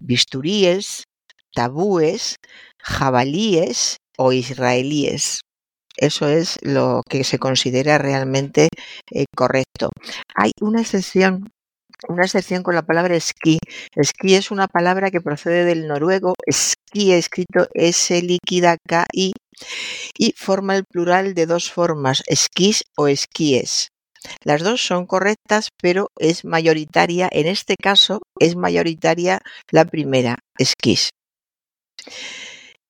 bisturíes, 0.00 1.02
tabúes, 1.52 2.36
jabalíes 2.78 3.96
o 4.16 4.32
israelíes. 4.32 5.40
Eso 5.96 6.28
es 6.28 6.58
lo 6.62 7.02
que 7.10 7.24
se 7.24 7.40
considera 7.40 7.98
realmente 7.98 8.68
eh, 9.10 9.24
correcto. 9.34 9.90
Hay 10.36 10.52
una 10.60 10.80
excepción 10.80 11.48
una 12.08 12.24
excepción 12.24 12.62
con 12.62 12.74
la 12.74 12.82
palabra 12.82 13.16
esquí. 13.16 13.58
Esquí 13.96 14.34
es 14.34 14.50
una 14.50 14.68
palabra 14.68 15.10
que 15.10 15.22
procede 15.22 15.64
del 15.64 15.88
noruego, 15.88 16.34
esquí 16.44 17.12
escrito 17.12 17.66
S 17.72 18.22
líquida 18.22 18.76
K 18.86 19.06
y 19.12 19.32
forma 20.36 20.76
el 20.76 20.84
plural 20.84 21.34
de 21.34 21.46
dos 21.46 21.72
formas, 21.72 22.22
esquís 22.26 22.84
o 22.96 23.08
esquíes. 23.08 23.88
Las 24.44 24.62
dos 24.62 24.84
son 24.84 25.06
correctas, 25.06 25.68
pero 25.80 26.08
es 26.18 26.44
mayoritaria, 26.44 27.28
en 27.30 27.46
este 27.46 27.76
caso 27.76 28.20
es 28.38 28.56
mayoritaria 28.56 29.40
la 29.70 29.84
primera, 29.84 30.38
esquís. 30.58 31.10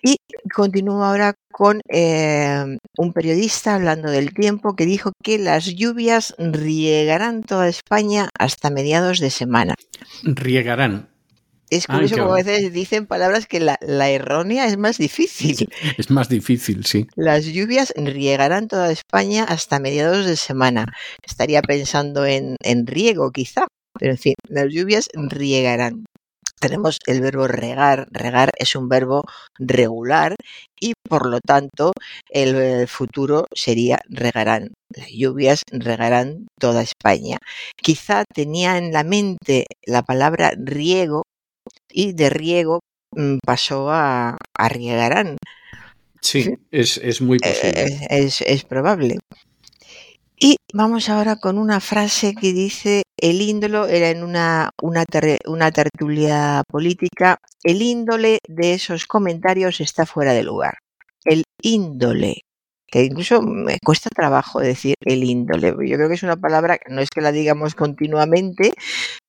Y 0.03 0.17
continúo 0.55 1.03
ahora 1.03 1.35
con 1.51 1.81
eh, 1.89 2.79
un 2.97 3.13
periodista 3.13 3.75
hablando 3.75 4.11
del 4.11 4.35
tiempo 4.35 4.77
que 4.77 4.87
dijo 4.87 5.13
que 5.23 5.39
las 5.39 5.65
lluvias 5.65 6.35
riegarán 6.39 7.43
toda 7.43 7.69
España 7.69 8.29
hasta 8.39 8.71
mediados 8.71 9.19
de 9.19 9.31
semana. 9.31 9.75
Riegarán. 10.23 11.16
Es 11.71 11.87
curioso 11.87 12.17
como 12.19 12.33
a 12.33 12.43
veces 12.43 12.73
dicen 12.73 13.07
palabras 13.07 13.47
que 13.47 13.61
la, 13.61 13.79
la 13.81 14.09
errónea 14.11 14.67
es 14.67 14.77
más 14.77 14.99
difícil. 14.99 15.57
Sí, 15.57 15.69
es 15.99 16.11
más 16.11 16.29
difícil, 16.29 16.85
sí. 16.85 17.07
Las 17.17 17.47
lluvias 17.47 17.93
riegarán 17.97 18.69
toda 18.69 18.93
España 18.93 19.45
hasta 19.45 19.81
mediados 19.81 20.27
de 20.27 20.37
semana. 20.37 20.87
Estaría 21.23 21.63
pensando 21.63 22.25
en, 22.25 22.57
en 22.63 22.87
riego 22.87 23.31
quizá, 23.33 23.67
pero 23.99 24.13
en 24.13 24.19
fin, 24.19 24.35
las 24.49 24.67
lluvias 24.73 25.09
riegarán 25.15 26.05
tenemos 26.61 26.99
el 27.07 27.21
verbo 27.21 27.47
regar. 27.47 28.09
Regar 28.11 28.51
es 28.57 28.75
un 28.77 28.89
verbo 28.89 29.25
regular 29.59 30.35
y 30.81 30.95
por 31.09 31.27
lo 31.27 31.41
tanto 31.41 31.93
el 32.31 32.89
futuro 32.89 33.47
sería 33.55 33.99
regarán. 34.09 34.73
Las 34.89 35.09
lluvias 35.11 35.63
regarán 35.71 36.47
toda 36.59 36.83
España. 36.83 37.39
Quizá 37.77 38.25
tenía 38.33 38.79
en 38.79 38.93
la 38.93 39.05
mente 39.05 39.67
la 39.85 40.03
palabra 40.03 40.53
riego 40.57 41.25
y 41.91 42.13
de 42.13 42.31
riego 42.31 42.81
mm, 43.13 43.39
pasó 43.45 43.91
a, 43.91 44.37
a 44.57 44.69
riegarán. 44.69 45.37
Sí, 46.21 46.55
es, 46.71 46.99
es, 46.99 47.21
muy 47.21 47.39
posible. 47.39 47.83
Eh, 47.83 48.07
es, 48.11 48.41
es 48.41 48.65
probable. 48.65 49.19
Y 50.39 50.57
vamos 50.75 51.09
ahora 51.09 51.37
con 51.37 51.57
una 51.57 51.81
frase 51.81 52.35
que 52.35 52.53
dice, 52.53 53.03
el 53.17 53.41
índolo 53.41 53.87
era 53.87 54.11
en 54.11 54.23
una, 54.23 54.71
una, 54.83 55.05
ter, 55.07 55.39
una, 55.47 55.71
tertulia 55.71 56.63
política, 56.69 57.39
el 57.63 57.81
índole 57.81 58.41
de 58.47 58.75
esos 58.75 59.07
comentarios 59.07 59.81
está 59.81 60.05
fuera 60.05 60.35
de 60.35 60.43
lugar. 60.43 60.79
El 61.25 61.45
índole, 61.63 62.43
que 62.87 63.05
incluso 63.05 63.41
me 63.41 63.79
cuesta 63.83 64.11
trabajo 64.11 64.61
decir 64.61 64.95
el 65.01 65.25
índole, 65.25 65.69
yo 65.69 65.97
creo 65.97 66.09
que 66.09 66.15
es 66.15 66.23
una 66.23 66.37
palabra, 66.37 66.79
no 66.89 67.01
es 67.01 67.09
que 67.09 67.23
la 67.23 67.33
digamos 67.33 67.75
continuamente, 67.75 68.73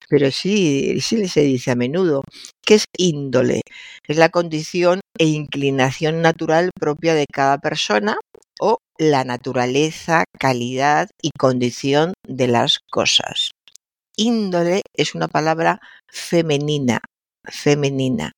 pero 0.07 0.31
sí, 0.31 0.99
sí 1.01 1.27
se 1.27 1.41
dice 1.41 1.71
a 1.71 1.75
menudo. 1.75 2.23
¿Qué 2.65 2.75
es 2.75 2.85
índole? 2.97 3.61
Es 4.07 4.17
la 4.17 4.29
condición 4.29 5.01
e 5.17 5.25
inclinación 5.25 6.21
natural 6.21 6.71
propia 6.79 7.13
de 7.15 7.25
cada 7.31 7.57
persona 7.57 8.17
o 8.59 8.79
la 8.97 9.23
naturaleza, 9.23 10.23
calidad 10.39 11.09
y 11.21 11.31
condición 11.37 12.13
de 12.27 12.47
las 12.47 12.79
cosas. 12.89 13.51
Índole 14.15 14.81
es 14.95 15.13
una 15.13 15.27
palabra 15.27 15.79
femenina, 16.07 16.99
femenina. 17.45 18.31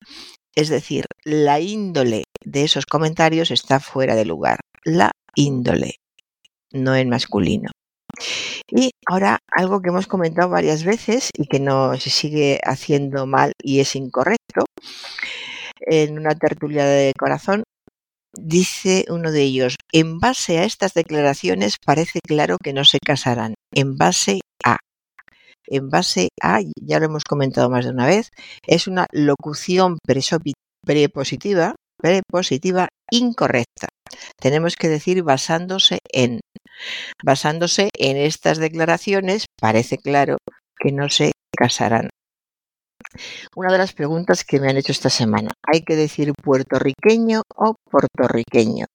Es 0.56 0.70
decir, 0.70 1.06
la 1.24 1.62
índole 1.62 2.26
de 2.44 2.64
esos 2.64 2.86
comentarios 2.86 3.52
está 3.52 3.80
fuera 3.80 4.16
de 4.16 4.26
lugar. 4.26 4.60
La 4.84 5.12
índole, 5.36 5.96
no 6.72 6.96
en 6.96 7.10
masculino. 7.10 7.70
Y 8.70 8.92
ahora 9.08 9.40
algo 9.52 9.82
que 9.82 9.90
hemos 9.90 10.08
comentado 10.08 10.50
varias 10.50 10.84
veces 10.84 11.30
y 11.34 11.48
que 11.48 11.60
no 11.60 11.98
se 11.98 12.10
sigue 12.10 12.60
haciendo 12.64 13.26
mal 13.26 13.54
y 13.62 13.80
es 13.80 13.96
incorrecto. 13.96 14.66
En 15.82 16.18
una 16.18 16.36
tertulia 16.36 16.86
de 16.86 17.14
corazón 17.18 17.64
Dice 18.38 19.06
uno 19.10 19.32
de 19.32 19.42
ellos, 19.42 19.76
en 19.92 20.20
base 20.20 20.60
a 20.60 20.64
estas 20.64 20.94
declaraciones 20.94 21.78
parece 21.84 22.20
claro 22.22 22.58
que 22.62 22.74
no 22.74 22.86
se 22.86 23.00
casarán. 23.00 23.56
En 23.74 23.98
base 23.98 24.42
a. 24.64 24.78
En 25.66 25.90
base 25.90 26.30
a, 26.42 26.60
ya 26.80 27.00
lo 27.00 27.06
hemos 27.06 27.24
comentado 27.24 27.70
más 27.70 27.86
de 27.86 27.92
una 27.92 28.06
vez, 28.06 28.30
es 28.68 28.88
una 28.88 29.08
locución 29.12 29.98
prepositiva, 30.06 31.76
prepositiva 31.98 32.88
incorrecta. 33.12 33.88
Tenemos 34.40 34.76
que 34.76 34.90
decir 34.90 35.24
basándose 35.24 36.00
en. 36.12 36.40
Basándose 37.24 37.90
en 37.98 38.18
estas 38.18 38.58
declaraciones 38.58 39.46
parece 39.60 39.98
claro 39.98 40.38
que 40.78 40.92
no 40.92 41.10
se 41.10 41.32
casarán. 41.56 42.10
Una 43.56 43.72
de 43.72 43.78
las 43.78 43.94
preguntas 43.94 44.44
que 44.44 44.60
me 44.60 44.70
han 44.70 44.78
hecho 44.78 44.92
esta 44.92 45.10
semana, 45.10 45.52
¿hay 45.64 45.82
que 45.82 45.96
decir 45.96 46.32
puertorriqueño 46.42 47.42
o 47.56 47.76
puertorriqueño? 47.90 48.86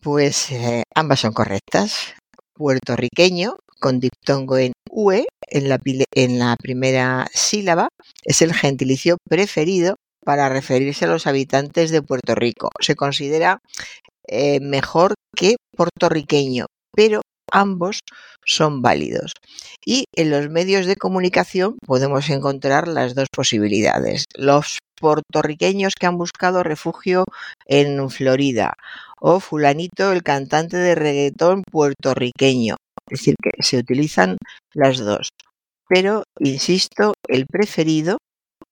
Pues 0.00 0.50
eh, 0.50 0.82
ambas 0.94 1.20
son 1.20 1.32
correctas. 1.32 2.14
Puertorriqueño 2.54 3.56
con 3.80 4.00
diptongo 4.00 4.58
en 4.58 4.72
UE 4.90 5.26
en 5.48 5.68
la, 5.68 5.80
en 6.14 6.38
la 6.38 6.56
primera 6.56 7.26
sílaba 7.32 7.88
es 8.24 8.42
el 8.42 8.52
gentilicio 8.54 9.16
preferido 9.28 9.96
para 10.24 10.48
referirse 10.48 11.06
a 11.06 11.08
los 11.08 11.26
habitantes 11.26 11.90
de 11.90 12.02
Puerto 12.02 12.34
Rico. 12.34 12.70
Se 12.80 12.94
considera 12.94 13.60
eh, 14.30 14.60
mejor 14.60 15.14
que 15.36 15.56
puertorriqueño, 15.76 16.66
pero 16.94 17.20
ambos 17.52 18.00
son 18.44 18.80
válidos. 18.80 19.32
Y 19.84 20.04
en 20.14 20.30
los 20.30 20.48
medios 20.48 20.86
de 20.86 20.96
comunicación 20.96 21.76
podemos 21.84 22.30
encontrar 22.30 22.88
las 22.88 23.14
dos 23.14 23.28
posibilidades. 23.34 24.24
Los 24.34 24.78
puertorriqueños 25.00 25.94
que 25.98 26.06
han 26.06 26.16
buscado 26.16 26.62
refugio 26.62 27.24
en 27.66 28.08
Florida 28.10 28.74
o 29.20 29.40
fulanito, 29.40 30.12
el 30.12 30.22
cantante 30.22 30.76
de 30.76 30.94
reggaetón 30.94 31.62
puertorriqueño. 31.70 32.76
Es 33.10 33.20
decir, 33.20 33.34
que 33.42 33.50
se 33.62 33.78
utilizan 33.78 34.36
las 34.72 34.98
dos. 34.98 35.30
Pero, 35.88 36.22
insisto, 36.38 37.14
el 37.26 37.46
preferido 37.46 38.18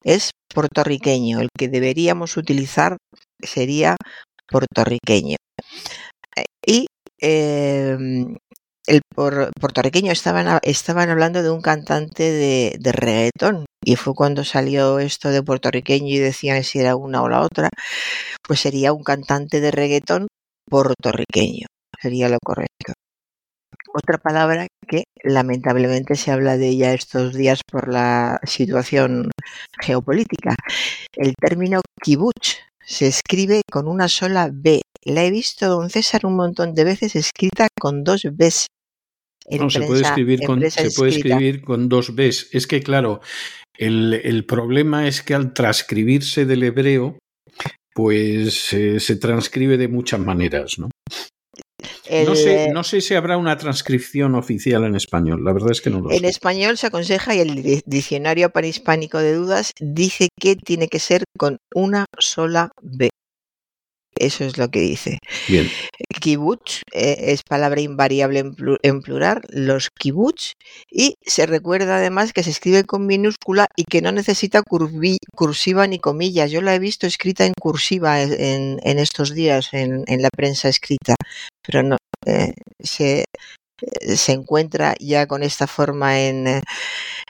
es 0.04 0.30
puertorriqueño. 0.54 1.40
El 1.40 1.48
que 1.58 1.68
deberíamos 1.68 2.36
utilizar 2.36 2.96
sería 3.42 3.96
puertorriqueño. 4.50 5.36
Eh, 6.36 6.44
y 6.66 6.86
em, 7.20 8.36
el 8.86 9.00
puertorriqueño 9.14 10.12
estaban, 10.12 10.58
estaban 10.62 11.10
hablando 11.10 11.42
de 11.42 11.50
un 11.50 11.60
cantante 11.60 12.22
de, 12.22 12.76
de 12.78 12.92
reggaetón 12.92 13.66
y 13.84 13.96
fue 13.96 14.14
cuando 14.14 14.44
salió 14.44 14.98
esto 14.98 15.30
de 15.30 15.42
puertorriqueño 15.42 16.08
y 16.08 16.18
decían 16.18 16.64
si 16.64 16.80
era 16.80 16.96
una 16.96 17.22
o 17.22 17.28
la 17.28 17.42
otra, 17.42 17.68
pues 18.46 18.60
sería 18.60 18.92
un 18.92 19.02
cantante 19.04 19.60
de 19.60 19.70
reggaetón 19.70 20.28
puertorriqueño, 20.68 21.66
sería 22.00 22.28
lo 22.28 22.38
correcto. 22.44 22.94
Otra 23.94 24.18
palabra 24.18 24.66
que 24.86 25.04
lamentablemente 25.22 26.14
se 26.16 26.30
habla 26.30 26.56
de 26.56 26.68
ella 26.68 26.92
estos 26.92 27.34
días 27.34 27.60
por 27.70 27.92
la 27.92 28.38
situación 28.44 29.30
geopolítica. 29.80 30.54
El 31.12 31.34
término 31.34 31.80
kibbutz 32.02 32.58
se 32.88 33.06
escribe 33.06 33.60
con 33.70 33.86
una 33.86 34.08
sola 34.08 34.50
B. 34.50 34.80
La 35.04 35.24
he 35.24 35.30
visto, 35.30 35.68
don 35.68 35.90
César, 35.90 36.24
un 36.24 36.36
montón 36.36 36.74
de 36.74 36.84
veces 36.84 37.14
escrita 37.16 37.68
con 37.78 38.02
dos 38.02 38.22
Bs. 38.24 38.66
no, 39.58 39.68
se, 39.68 39.82
puede 39.82 40.00
escribir 40.00 40.40
con, 40.44 40.70
se 40.70 40.90
puede 40.90 41.10
escribir 41.10 41.60
con 41.62 41.88
dos 41.88 42.14
Bs. 42.14 42.48
Es 42.52 42.66
que, 42.66 42.82
claro, 42.82 43.20
el, 43.76 44.14
el 44.24 44.46
problema 44.46 45.06
es 45.06 45.22
que 45.22 45.34
al 45.34 45.52
transcribirse 45.52 46.46
del 46.46 46.62
hebreo, 46.62 47.18
pues 47.94 48.72
eh, 48.72 49.00
se 49.00 49.16
transcribe 49.16 49.76
de 49.76 49.88
muchas 49.88 50.20
maneras, 50.20 50.78
¿no? 50.78 50.88
No, 52.26 52.34
sé, 52.34 52.70
no 52.72 52.84
sé 52.84 53.00
si 53.00 53.14
habrá 53.14 53.36
una 53.36 53.56
transcripción 53.56 54.34
oficial 54.34 54.84
en 54.84 54.94
español, 54.94 55.44
la 55.44 55.52
verdad 55.52 55.72
es 55.72 55.80
que 55.80 55.90
no 55.90 56.00
lo 56.00 56.10
sé. 56.10 56.16
En 56.16 56.24
español 56.24 56.76
se 56.78 56.86
aconseja 56.86 57.34
y 57.34 57.40
el 57.40 57.82
diccionario 57.86 58.50
panhispánico 58.50 59.18
de 59.18 59.34
dudas 59.34 59.72
dice 59.80 60.28
que 60.40 60.56
tiene 60.56 60.88
que 60.88 60.98
ser 60.98 61.24
con 61.36 61.58
una 61.74 62.06
sola 62.18 62.70
B. 62.82 63.10
Eso 64.20 64.44
es 64.44 64.58
lo 64.58 64.68
que 64.68 64.80
dice. 64.80 65.18
Bien. 65.48 65.68
Kibbutz 66.20 66.82
eh, 66.92 67.16
es 67.32 67.42
palabra 67.42 67.80
invariable 67.80 68.40
en, 68.40 68.54
plu 68.54 68.76
en, 68.82 69.00
plural, 69.02 69.42
los 69.50 69.90
kibbutz, 69.90 70.54
y 70.90 71.14
se 71.24 71.46
recuerda 71.46 71.96
además 71.96 72.32
que 72.32 72.42
se 72.42 72.50
escribe 72.50 72.84
con 72.84 73.06
minúscula 73.06 73.66
y 73.76 73.84
que 73.84 74.02
no 74.02 74.12
necesita 74.12 74.62
cursiva 74.62 75.86
ni 75.86 75.98
comillas. 75.98 76.50
Yo 76.50 76.62
la 76.62 76.74
he 76.74 76.78
visto 76.78 77.06
escrita 77.06 77.46
en 77.46 77.54
cursiva 77.60 78.22
en, 78.22 78.80
en 78.82 78.98
estos 78.98 79.34
días 79.34 79.72
en, 79.72 80.04
en, 80.06 80.22
la 80.22 80.30
prensa 80.30 80.68
escrita, 80.68 81.14
pero 81.62 81.82
no 81.82 81.96
eh, 82.26 82.54
se, 82.80 83.20
eh, 83.20 84.16
se 84.16 84.32
encuentra 84.32 84.94
ya 84.98 85.26
con 85.26 85.42
esta 85.42 85.66
forma 85.66 86.20
en, 86.20 86.46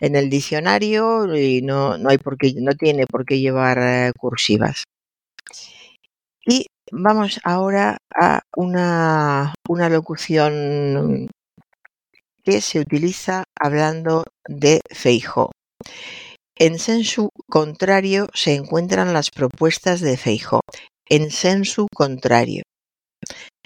en 0.00 0.16
el 0.16 0.30
diccionario 0.30 1.34
y 1.36 1.62
no, 1.62 1.98
no 1.98 2.10
hay 2.10 2.18
por 2.18 2.38
qué, 2.38 2.54
no 2.56 2.74
tiene 2.74 3.06
por 3.06 3.24
qué 3.24 3.40
llevar 3.40 3.78
eh, 3.78 4.12
cursivas. 4.18 4.84
Y 6.46 6.66
Vamos 6.92 7.38
ahora 7.44 7.98
a 8.14 8.40
una, 8.56 9.52
locución 9.90 11.28
que 12.42 12.60
se 12.60 12.80
utiliza 12.80 13.44
hablando 13.60 14.24
de 14.48 14.80
Feijo. 14.90 15.52
En 16.56 16.78
sensu 16.78 17.28
contrario 17.48 18.28
se 18.32 18.54
encuentran 18.54 19.12
las 19.12 19.30
propuestas 19.30 20.00
de 20.00 20.16
Feijo. 20.16 20.60
En 21.06 21.30
sensu 21.30 21.86
contrario. 21.94 22.62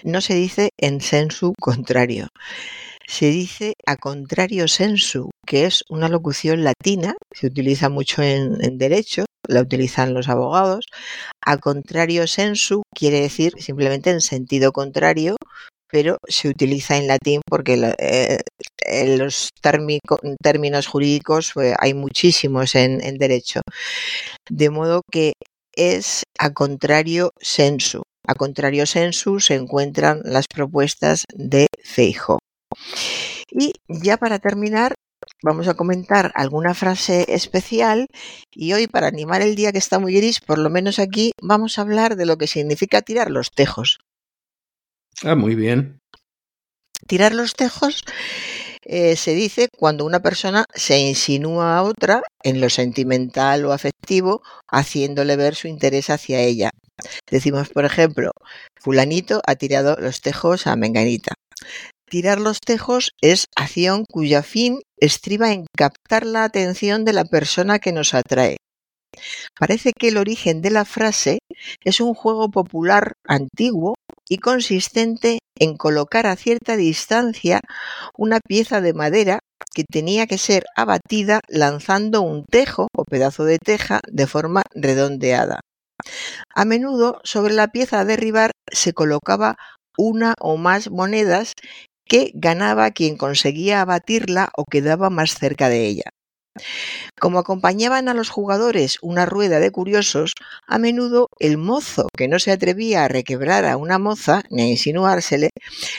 No 0.03 0.19
se 0.19 0.33
dice 0.33 0.69
en 0.77 0.99
sensu 0.99 1.53
contrario. 1.59 2.27
Se 3.13 3.27
dice 3.27 3.73
a 3.85 3.95
contrario 3.95 4.67
sensu, 4.67 5.29
que 5.45 5.65
es 5.67 5.83
una 5.87 6.09
locución 6.09 6.63
latina, 6.63 7.13
se 7.31 7.45
utiliza 7.45 7.87
mucho 7.89 8.23
en, 8.23 8.79
derecho, 8.79 9.25
la 9.47 9.61
utilizan 9.61 10.15
los 10.15 10.29
abogados. 10.29 10.87
A 11.45 11.57
contrario 11.57 12.25
sensu 12.25 12.81
quiere 12.91 13.21
decir 13.21 13.53
simplemente 13.59 14.09
en 14.09 14.19
sentido 14.19 14.71
contrario, 14.71 15.35
pero 15.91 16.17
se 16.27 16.49
utiliza 16.49 16.97
en 16.97 17.05
latín 17.05 17.41
porque 17.47 17.75
eh, 17.99 18.39
en 18.83 19.19
los 19.19 19.49
términos 20.41 20.87
jurídicos 20.87 21.51
pues, 21.53 21.75
hay 21.77 21.93
muchísimos 21.93 22.73
en, 22.73 22.99
en 23.03 23.19
derecho. 23.19 23.61
De 24.49 24.71
modo 24.71 25.03
que 25.11 25.33
es 25.75 26.23
a 26.39 26.49
contrario 26.51 27.29
sensu. 27.39 28.01
A 28.25 28.33
contrario 28.33 28.87
sensu 28.87 29.39
se 29.39 29.53
encuentran 29.53 30.21
las 30.25 30.47
propuestas 30.47 31.25
de 31.35 31.67
Feijo. 31.83 32.39
Y 33.55 33.73
ya 33.87 34.17
para 34.17 34.39
terminar, 34.39 34.95
vamos 35.43 35.67
a 35.67 35.75
comentar 35.75 36.31
alguna 36.33 36.73
frase 36.73 37.25
especial 37.27 38.07
y 38.51 38.73
hoy 38.73 38.87
para 38.87 39.07
animar 39.07 39.43
el 39.43 39.55
día 39.55 39.71
que 39.71 39.77
está 39.77 39.99
muy 39.99 40.15
gris, 40.15 40.39
por 40.39 40.57
lo 40.57 40.71
menos 40.71 40.97
aquí 40.97 41.33
vamos 41.39 41.77
a 41.77 41.83
hablar 41.83 42.15
de 42.15 42.25
lo 42.25 42.37
que 42.37 42.47
significa 42.47 43.03
tirar 43.03 43.29
los 43.29 43.51
tejos. 43.51 43.99
Ah, 45.23 45.35
muy 45.35 45.53
bien. 45.53 45.99
Tirar 47.05 47.35
los 47.35 47.53
tejos 47.53 48.03
eh, 48.85 49.15
se 49.15 49.35
dice 49.35 49.69
cuando 49.77 50.03
una 50.05 50.21
persona 50.21 50.65
se 50.73 50.97
insinúa 50.97 51.77
a 51.77 51.83
otra 51.83 52.23
en 52.41 52.59
lo 52.59 52.69
sentimental 52.69 53.65
o 53.65 53.71
afectivo, 53.71 54.41
haciéndole 54.67 55.35
ver 55.35 55.53
su 55.53 55.67
interés 55.67 56.09
hacia 56.09 56.39
ella. 56.39 56.71
Decimos, 57.29 57.69
por 57.69 57.85
ejemplo, 57.85 58.31
fulanito 58.81 59.41
ha 59.45 59.55
tirado 59.55 59.95
los 59.99 60.21
tejos 60.21 60.65
a 60.65 60.75
Menganita. 60.75 61.35
Tirar 62.13 62.39
los 62.39 62.59
tejos 62.59 63.15
es 63.21 63.47
acción 63.55 64.05
cuya 64.05 64.43
fin 64.43 64.81
estriba 64.97 65.51
en 65.51 65.65
captar 65.75 66.27
la 66.27 66.43
atención 66.43 67.05
de 67.05 67.13
la 67.13 67.25
persona 67.25 67.79
que 67.79 67.91
nos 67.91 68.13
atrae. 68.13 68.57
Parece 69.59 69.93
que 69.97 70.09
el 70.09 70.17
origen 70.17 70.61
de 70.61 70.69
la 70.69 70.85
frase 70.85 71.39
es 71.83 71.99
un 72.01 72.13
juego 72.13 72.51
popular 72.51 73.13
antiguo 73.27 73.95
y 74.29 74.37
consistente 74.37 75.39
en 75.57 75.75
colocar 75.75 76.27
a 76.27 76.35
cierta 76.35 76.77
distancia 76.77 77.61
una 78.15 78.39
pieza 78.47 78.79
de 78.79 78.93
madera 78.93 79.39
que 79.73 79.83
tenía 79.83 80.27
que 80.27 80.37
ser 80.37 80.65
abatida 80.75 81.39
lanzando 81.47 82.21
un 82.21 82.45
tejo 82.45 82.89
o 82.95 83.05
pedazo 83.05 83.43
de 83.43 83.57
teja 83.57 84.01
de 84.07 84.27
forma 84.27 84.61
redondeada. 84.75 85.61
A 86.53 86.63
menudo 86.63 87.21
sobre 87.23 87.55
la 87.55 87.69
pieza 87.69 88.01
a 88.01 88.05
derribar 88.05 88.51
se 88.71 88.93
colocaba 88.93 89.57
una 89.97 90.33
o 90.39 90.57
más 90.57 90.91
monedas 90.91 91.53
que 92.05 92.31
ganaba 92.33 92.91
quien 92.91 93.17
conseguía 93.17 93.81
abatirla 93.81 94.49
o 94.55 94.65
quedaba 94.65 95.09
más 95.09 95.35
cerca 95.35 95.69
de 95.69 95.85
ella. 95.85 96.11
Como 97.19 97.39
acompañaban 97.39 98.09
a 98.09 98.13
los 98.13 98.29
jugadores 98.29 98.97
una 99.01 99.25
rueda 99.25 99.59
de 99.59 99.71
curiosos, 99.71 100.33
a 100.67 100.77
menudo 100.77 101.29
el 101.39 101.57
mozo 101.57 102.09
que 102.15 102.27
no 102.27 102.37
se 102.37 102.51
atrevía 102.51 103.05
a 103.05 103.07
requebrar 103.07 103.65
a 103.65 103.77
una 103.77 103.97
moza 103.97 104.43
ni 104.51 104.61
a 104.61 104.67
insinuársele, 104.67 105.49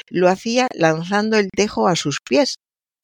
lo 0.08 0.28
hacía 0.28 0.68
lanzando 0.74 1.38
el 1.38 1.50
tejo 1.50 1.88
a 1.88 1.96
sus 1.96 2.20
pies, 2.20 2.56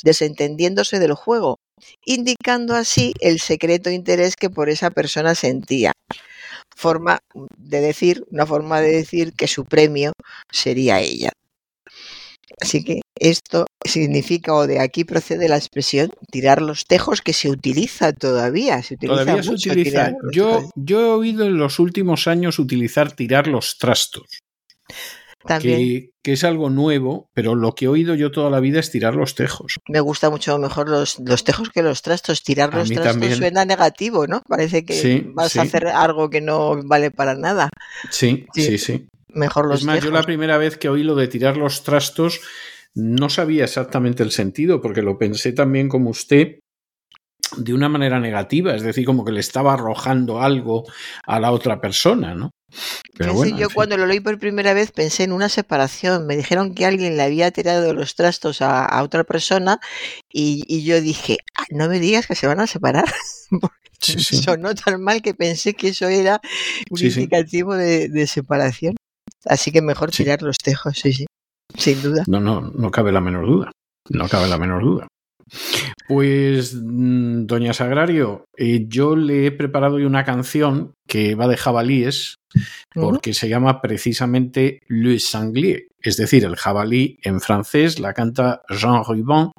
desentendiéndose 0.04 0.98
del 1.00 1.14
juego, 1.14 1.56
indicando 2.04 2.74
así 2.76 3.14
el 3.20 3.40
secreto 3.40 3.90
interés 3.90 4.36
que 4.36 4.50
por 4.50 4.68
esa 4.68 4.90
persona 4.90 5.34
sentía. 5.34 5.92
Forma 6.76 7.18
de 7.56 7.80
decir, 7.80 8.24
una 8.30 8.46
forma 8.46 8.80
de 8.80 8.90
decir 8.96 9.32
que 9.32 9.48
su 9.48 9.64
premio 9.64 10.12
sería 10.50 11.00
ella. 11.00 11.30
Así 12.60 12.84
que 12.84 13.00
esto 13.16 13.66
significa, 13.84 14.54
o 14.54 14.66
de 14.66 14.80
aquí 14.80 15.04
procede 15.04 15.48
la 15.48 15.56
expresión, 15.56 16.10
tirar 16.30 16.62
los 16.62 16.86
tejos 16.86 17.20
que 17.20 17.32
se 17.32 17.50
utiliza 17.50 18.12
todavía. 18.12 18.82
Se 18.82 18.94
utiliza 18.94 19.24
todavía 19.24 19.42
se 19.42 19.52
utiliza. 19.52 20.12
Yo, 20.32 20.70
yo 20.74 21.00
he 21.00 21.10
oído 21.10 21.46
en 21.46 21.58
los 21.58 21.78
últimos 21.78 22.26
años 22.26 22.58
utilizar 22.58 23.12
tirar 23.12 23.46
los 23.46 23.78
trastos. 23.78 24.40
También. 25.44 25.78
Que, 25.78 26.10
que, 26.22 26.32
es 26.32 26.44
algo 26.44 26.68
nuevo, 26.68 27.30
pero 27.32 27.54
lo 27.54 27.74
que 27.74 27.86
he 27.86 27.88
oído 27.88 28.14
yo 28.14 28.30
toda 28.30 28.50
la 28.50 28.60
vida 28.60 28.78
es 28.78 28.90
tirar 28.90 29.14
los 29.14 29.34
tejos. 29.34 29.76
Me 29.88 30.00
gusta 30.00 30.28
mucho 30.28 30.58
mejor 30.58 30.90
los, 30.90 31.18
los 31.18 31.44
tejos 31.44 31.70
que 31.70 31.82
los 31.82 32.02
trastos. 32.02 32.42
Tirar 32.42 32.74
los 32.74 32.88
trastos 32.88 33.12
también. 33.12 33.36
suena 33.36 33.64
negativo, 33.64 34.26
¿no? 34.26 34.42
Parece 34.46 34.84
que 34.84 34.92
sí, 34.92 35.24
vas 35.34 35.52
sí. 35.52 35.58
a 35.58 35.62
hacer 35.62 35.88
algo 35.88 36.28
que 36.28 36.42
no 36.42 36.82
vale 36.84 37.10
para 37.10 37.34
nada. 37.34 37.70
Sí, 38.10 38.46
sí, 38.54 38.62
sí. 38.62 38.78
sí. 38.78 39.08
Mejor 39.34 39.66
los 39.66 39.80
es 39.80 39.86
más, 39.86 40.02
yo 40.02 40.10
la 40.10 40.22
primera 40.22 40.58
vez 40.58 40.76
que 40.76 40.88
oí 40.88 41.02
lo 41.02 41.14
de 41.14 41.28
tirar 41.28 41.56
los 41.56 41.82
trastos 41.82 42.40
no 42.94 43.28
sabía 43.28 43.64
exactamente 43.64 44.22
el 44.22 44.30
sentido, 44.30 44.80
porque 44.80 45.02
lo 45.02 45.18
pensé 45.18 45.52
también 45.52 45.88
como 45.88 46.10
usted, 46.10 46.58
de 47.56 47.74
una 47.74 47.88
manera 47.88 48.20
negativa, 48.20 48.74
es 48.74 48.82
decir, 48.82 49.04
como 49.04 49.24
que 49.24 49.32
le 49.32 49.40
estaba 49.40 49.74
arrojando 49.74 50.40
algo 50.40 50.84
a 51.26 51.40
la 51.40 51.52
otra 51.52 51.80
persona, 51.80 52.34
¿no? 52.34 52.50
Pero 53.16 53.34
bueno, 53.34 53.58
yo 53.58 53.68
cuando 53.70 53.96
lo 53.96 54.06
leí 54.06 54.20
por 54.20 54.38
primera 54.38 54.72
vez 54.72 54.92
pensé 54.92 55.24
en 55.24 55.32
una 55.32 55.48
separación. 55.48 56.26
Me 56.26 56.36
dijeron 56.36 56.74
que 56.74 56.86
alguien 56.86 57.16
le 57.16 57.22
había 57.22 57.50
tirado 57.50 57.92
los 57.92 58.14
trastos 58.14 58.62
a, 58.62 59.02
otra 59.02 59.24
persona 59.24 59.80
y, 60.32 60.84
yo 60.84 61.00
dije, 61.00 61.38
ah, 61.56 61.64
no 61.70 61.88
me 61.88 61.98
digas 61.98 62.26
que 62.26 62.34
se 62.34 62.46
van 62.46 62.60
a 62.60 62.66
separar. 62.66 63.04
Sí, 64.02 64.18
Sonó 64.18 64.74
tan 64.74 65.02
mal 65.02 65.20
que 65.20 65.34
pensé 65.34 65.74
que 65.74 65.88
eso 65.88 66.08
era 66.08 66.40
un 66.88 66.98
indicativo 66.98 67.74
de, 67.74 68.26
separación. 68.26 68.96
Así 69.44 69.72
que 69.72 69.82
mejor 69.82 70.10
tirar 70.10 70.42
los 70.42 70.58
tejos, 70.58 70.98
sí, 70.98 71.12
sí, 71.12 71.26
sin 71.76 72.02
duda. 72.02 72.24
No, 72.26 72.40
no, 72.40 72.60
no 72.60 72.90
cabe 72.90 73.12
la 73.12 73.20
menor 73.20 73.46
duda. 73.46 73.72
No 74.08 74.28
cabe 74.28 74.48
la 74.48 74.58
menor 74.58 74.82
duda. 74.82 75.08
Pues, 76.08 76.74
mm, 76.74 77.46
doña 77.46 77.72
Sagrario, 77.72 78.44
eh, 78.56 78.86
yo 78.88 79.16
le 79.16 79.46
he 79.46 79.52
preparado 79.52 79.96
una 79.96 80.24
canción 80.24 80.92
que 81.06 81.34
va 81.34 81.48
de 81.48 81.56
jabalíes 81.56 82.36
porque 82.92 83.34
se 83.34 83.48
llama 83.48 83.80
precisamente 83.80 84.80
Le 84.88 85.18
Sanglier, 85.18 85.88
es 86.02 86.16
decir, 86.16 86.44
el 86.44 86.56
jabalí 86.56 87.18
en 87.22 87.40
francés, 87.40 87.98
la 87.98 88.14
canta 88.14 88.62
Jean 88.68 89.04
Rubin 89.04 89.50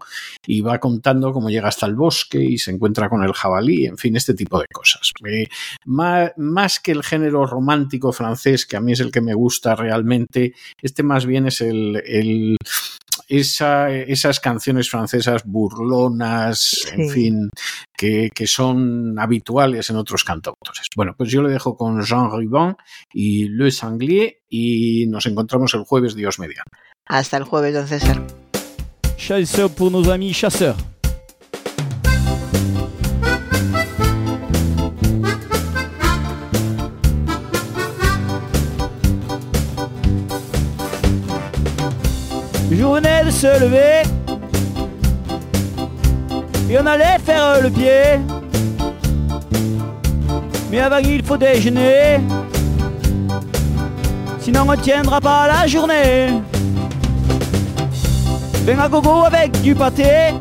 y 0.45 0.62
va 0.62 0.80
contando 0.80 1.32
cómo 1.32 1.49
llega 1.49 1.67
hasta 1.67 1.86
el 1.86 1.95
bosque 1.95 2.41
y 2.41 2.58
se 2.58 2.71
encuentra 2.71 3.10
con 3.10 3.23
el 3.23 3.34
jabalí, 3.34 3.86
en 3.86 3.97
fin, 3.97 4.15
este 4.15 4.34
tipo 4.34 4.60
de 4.60 4.65
cosas. 4.71 5.12
Eh, 5.25 5.47
más, 5.86 6.80
que 6.80 6.91
el 6.91 7.04
género 7.04 7.45
romántico 7.45 8.12
francés, 8.12 8.65
que 8.65 8.77
a 8.77 8.82
mí 8.82 8.93
es 8.93 8.99
el 8.99 9.12
que 9.12 9.21
me 9.21 9.34
gusta 9.34 9.75
realmente, 9.75 10.54
este 10.82 11.04
más 11.04 11.25
bien 11.25 11.47
es 11.47 11.62
el 11.62 12.58
esas 13.39 14.39
canciones 14.39 14.89
francesas 14.89 15.44
burlonas, 15.46 16.88
en 16.91 17.10
fin, 17.10 17.50
que, 17.98 18.30
son 18.46 19.17
habituales 19.17 19.89
en 19.89 19.96
otros 19.96 20.24
cantautores. 20.24 20.88
Bueno, 20.96 21.13
pues 21.17 21.32
yo 21.32 21.41
le 21.41 21.50
dejo 21.50 21.78
con 21.78 22.02
Jean 22.02 22.30
Ribon 22.32 22.76
y 23.13 23.48
Le 23.48 23.72
Sanglier 23.72 24.39
y 24.50 25.08
nos 25.08 25.26
encontramos 25.26 25.74
el 25.74 25.84
jueves, 25.84 26.15
Dios 26.15 26.39
mediante. 26.39 26.72
Hasta 27.08 27.38
el 27.38 27.44
jueves, 27.44 27.74
don 27.74 27.88
César. 27.88 28.22
Chasseur 29.17 29.70
pour 29.70 29.91
nos 29.91 30.10
amis 30.10 30.34
chasseurs. 30.34 30.90
Se 43.41 43.60
lever 43.60 44.04
et 46.69 46.77
on 46.80 46.86
allait 46.86 47.17
faire 47.25 47.60
le 47.60 47.71
pied. 47.71 48.19
Mais 50.69 50.80
avant 50.80 50.99
il 50.99 51.23
faut 51.25 51.38
déjeuner, 51.38 52.19
sinon 54.39 54.62
on 54.67 54.71
ne 54.71 54.75
tiendra 54.75 55.19
pas 55.19 55.47
la 55.47 55.65
journée. 55.65 56.39
Ben 58.63 58.80
à 58.80 58.88
gogo 58.88 59.23
avec 59.25 59.60
du 59.63 59.73
pâté, 59.73 60.36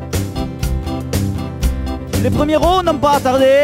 les 2.22 2.28
premiers 2.28 2.56
ronds 2.56 2.82
n'ont 2.82 2.98
pas 2.98 3.18
tardé. 3.18 3.60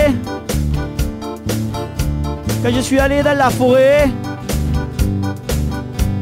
Quand 2.63 2.71
je 2.75 2.81
suis 2.81 2.99
allé 2.99 3.23
dans 3.23 3.37
la 3.37 3.51
forêt, 3.51 4.09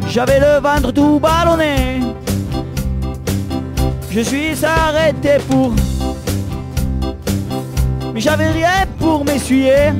j'avais 0.09 0.40
le 0.40 0.61
ventre 0.61 0.90
tout 0.90 1.20
ballonné. 1.20 2.00
Je 4.14 4.20
suis 4.20 4.64
arrêté 4.64 5.38
pour. 5.50 5.72
Mais 8.14 8.20
j'avais 8.20 8.53
rien 8.53 8.87
pour 8.96 9.24
m'essuyer. 9.24 9.90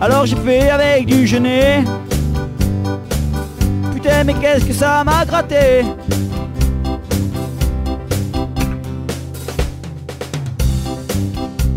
Alors 0.00 0.24
j'ai 0.24 0.36
fait 0.36 0.70
avec 0.70 1.06
du 1.06 1.26
genêt. 1.26 1.82
Putain, 3.92 4.22
mais 4.22 4.34
qu'est-ce 4.34 4.64
que 4.64 4.72
ça 4.72 5.02
m'a 5.02 5.24
gratté! 5.24 5.82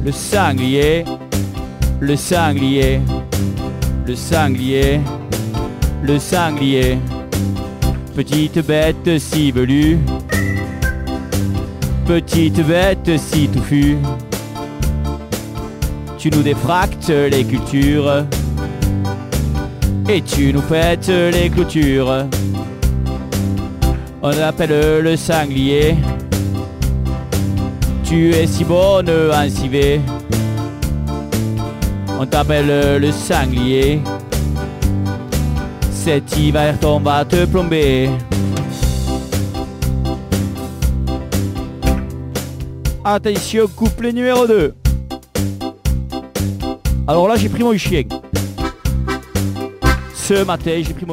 Le 0.06 0.12
sanglier, 0.12 1.04
le 2.00 2.16
sanglier, 2.16 3.02
le 4.06 4.16
sanglier, 4.16 5.02
le 6.04 6.20
sanglier 6.20 7.00
petite 8.16 8.66
bête 8.66 9.20
si 9.20 9.52
velue, 9.52 9.98
petite 12.06 12.66
bête 12.66 13.18
si 13.18 13.48
touffue. 13.48 13.98
Tu 16.18 16.30
nous 16.30 16.44
défractes 16.44 17.10
les 17.10 17.44
cultures 17.44 18.26
et 20.10 20.22
tu 20.22 20.54
nous 20.54 20.62
pètes 20.62 21.08
les 21.08 21.50
clôtures. 21.50 22.28
On 24.22 24.30
appelle 24.30 25.02
le 25.02 25.16
sanglier. 25.16 25.96
Tu 28.04 28.32
es 28.32 28.46
si 28.46 28.64
bonne 28.64 29.10
en 29.10 29.50
civet. 29.50 30.02
On 32.20 32.26
t'appelle 32.26 33.00
le 33.02 33.12
sanglier. 33.12 34.00
Cet 36.04 36.36
hiver, 36.36 36.76
on 36.84 37.00
va 37.00 37.24
te 37.24 37.46
plomber. 37.46 38.10
Attention, 43.06 43.68
couplet 43.68 44.12
numéro 44.12 44.48
2. 44.48 44.74
Alors 47.08 47.28
là, 47.28 47.36
j'ai 47.36 47.50
pris 47.50 47.62
mon 47.62 47.78
chien. 47.78 48.02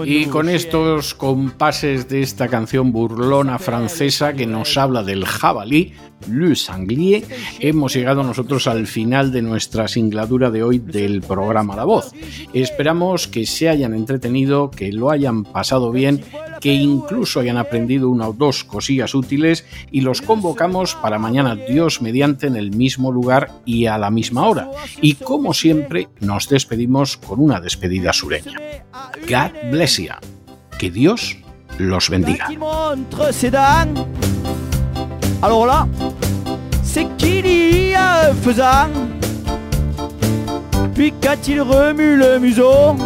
Y 0.06 0.26
con 0.26 0.48
estos 0.48 1.12
compases 1.14 2.08
de 2.08 2.22
esta 2.22 2.46
canción 2.46 2.92
burlona 2.92 3.58
francesa 3.58 4.32
que 4.32 4.46
nos 4.46 4.78
habla 4.78 5.02
del 5.02 5.24
jabalí, 5.24 5.94
Le 6.30 6.54
Sanglier, 6.54 7.24
hemos 7.58 7.94
llegado 7.94 8.22
nosotros 8.22 8.68
al 8.68 8.86
final 8.86 9.32
de 9.32 9.42
nuestra 9.42 9.88
singladura 9.88 10.50
de 10.52 10.62
hoy 10.62 10.78
del 10.78 11.20
programa 11.22 11.74
La 11.74 11.84
Voz. 11.84 12.12
Esperamos 12.52 13.26
que 13.26 13.44
se 13.44 13.68
hayan 13.68 13.92
entretenido, 13.92 14.70
que 14.70 14.92
lo 14.92 15.10
hayan 15.10 15.42
pasado 15.42 15.90
bien, 15.90 16.22
que 16.60 16.72
incluso 16.72 17.40
hayan 17.40 17.56
aprendido 17.56 18.08
una 18.08 18.28
o 18.28 18.32
dos 18.32 18.64
cosillas 18.64 19.14
útiles 19.14 19.64
y 19.90 20.00
los 20.00 20.22
convocamos 20.22 20.94
para 20.94 21.18
mañana 21.18 21.56
Dios 21.56 22.02
mediante 22.02 22.46
en 22.46 22.56
el 22.56 22.70
mismo 22.70 23.12
lugar 23.12 23.50
y 23.64 23.86
a 23.86 23.98
la 23.98 24.10
misma 24.10 24.46
hora. 24.46 24.70
Y 25.00 25.14
como 25.14 25.54
siempre, 25.54 26.08
nos 26.20 26.48
despedimos 26.48 27.16
con 27.16 27.40
una 27.40 27.60
despedida 27.60 28.12
sureña. 28.12 28.58
God 29.28 29.70
bless 29.70 29.98
you. 29.98 30.12
Que 30.78 30.90
Dios 30.90 31.36
los 31.78 32.08
bendiga. 32.08 32.48
C'est 36.82 37.06
qu'il 37.18 37.46
y 37.46 37.94
a. 37.94 38.32
Puis 40.98 41.14
il 41.46 41.58
le 41.58 42.38
museau, 42.40 42.96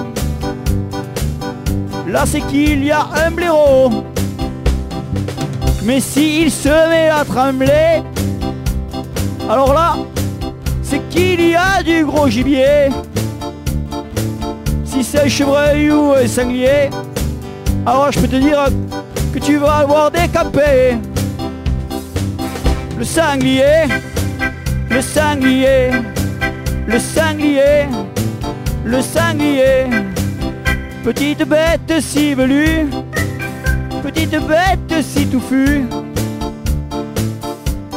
là 2.07 2.25
c'est 2.27 2.41
qu'il 2.43 2.85
y 2.85 2.91
a 2.91 3.07
un 3.27 3.31
blaireau. 3.31 4.05
Mais 5.85 6.01
s'il 6.01 6.51
se 6.51 6.69
met 6.89 7.09
à 7.09 7.25
trembler, 7.25 8.03
alors 9.51 9.75
là, 9.75 9.97
c'est 10.83 11.01
qu'il 11.09 11.41
y 11.41 11.57
a 11.57 11.83
du 11.83 12.05
gros 12.05 12.29
gibier 12.29 12.89
si 14.93 15.03
c'est 15.03 15.25
un 15.25 15.29
chevreuil 15.29 15.91
ou 15.91 16.13
un 16.13 16.27
sanglier, 16.27 16.91
alors 17.87 18.13
je 18.13 18.21
peux 18.21 18.29
te 18.29 18.37
dire 18.37 18.67
que 19.33 19.39
tu 19.39 19.57
vas 19.57 19.79
avoir 19.79 20.11
décapé. 20.11 20.99
Le 22.99 23.05
sanglier, 23.05 23.89
le 24.91 25.01
sanglier, 25.01 25.91
le 26.87 26.99
sanglier, 26.99 27.87
le 28.85 29.01
sanglier. 29.01 30.12
Petite 31.05 31.43
bête 31.49 32.01
si 32.01 32.33
velue, 32.33 32.89
petite 34.05 34.39
bête 34.47 35.03
si 35.03 35.27
touffue. 35.27 35.85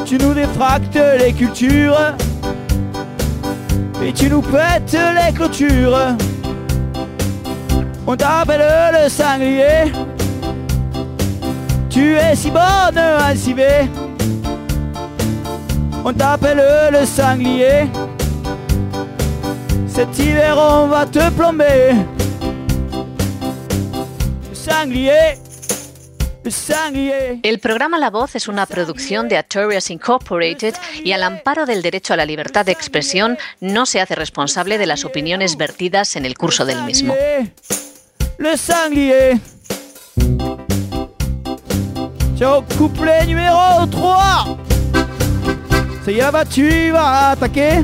Tu 0.05 0.17
nous 0.17 0.33
défractes 0.33 0.99
les 1.19 1.31
cultures 1.31 2.15
et 4.03 4.11
tu 4.11 4.27
nous 4.27 4.41
pètes 4.41 4.97
les 4.97 5.33
clôtures. 5.33 6.15
On 8.07 8.15
t'appelle 8.15 8.63
le 8.93 9.07
sanglier. 9.07 9.91
Tu 11.91 12.15
es 12.15 12.35
si 12.35 12.49
bonne 12.49 12.97
à 12.97 13.35
civet. 13.35 13.87
On 16.03 16.11
t'appelle 16.11 16.63
le 16.91 17.05
sanglier. 17.05 17.85
Cet 19.87 20.17
hiver 20.17 20.57
on 20.57 20.87
va 20.87 21.05
te 21.05 21.29
plomber. 21.29 21.93
El 27.43 27.59
programa 27.59 27.97
La 27.97 28.09
Voz 28.09 28.35
es 28.35 28.47
una 28.47 28.65
producción 28.65 29.27
de 29.27 29.37
Artorias 29.37 29.89
Incorporated 29.89 30.75
y 31.03 31.11
al 31.11 31.23
amparo 31.23 31.65
del 31.65 31.81
derecho 31.81 32.13
a 32.13 32.17
la 32.17 32.25
libertad 32.25 32.65
de 32.65 32.71
expresión 32.71 33.37
no 33.59 33.85
se 33.85 34.01
hace 34.01 34.15
responsable 34.15 34.77
de 34.77 34.85
las 34.85 35.05
opiniones 35.05 35.57
vertidas 35.57 36.15
en 36.15 36.25
el 36.25 36.35
curso 36.37 36.65
del 36.65 36.83
mismo. 36.83 37.13
Le 38.37 38.57
sanglier. 38.57 39.39
Couplet 42.77 43.25
numéro 43.27 43.87
3. 43.89 44.57
Ça 46.05 46.11
y 46.11 46.19
est, 46.19 46.31
bah, 46.31 46.45
tu 46.45 46.91
vas 46.91 47.31
attaquer. 47.31 47.83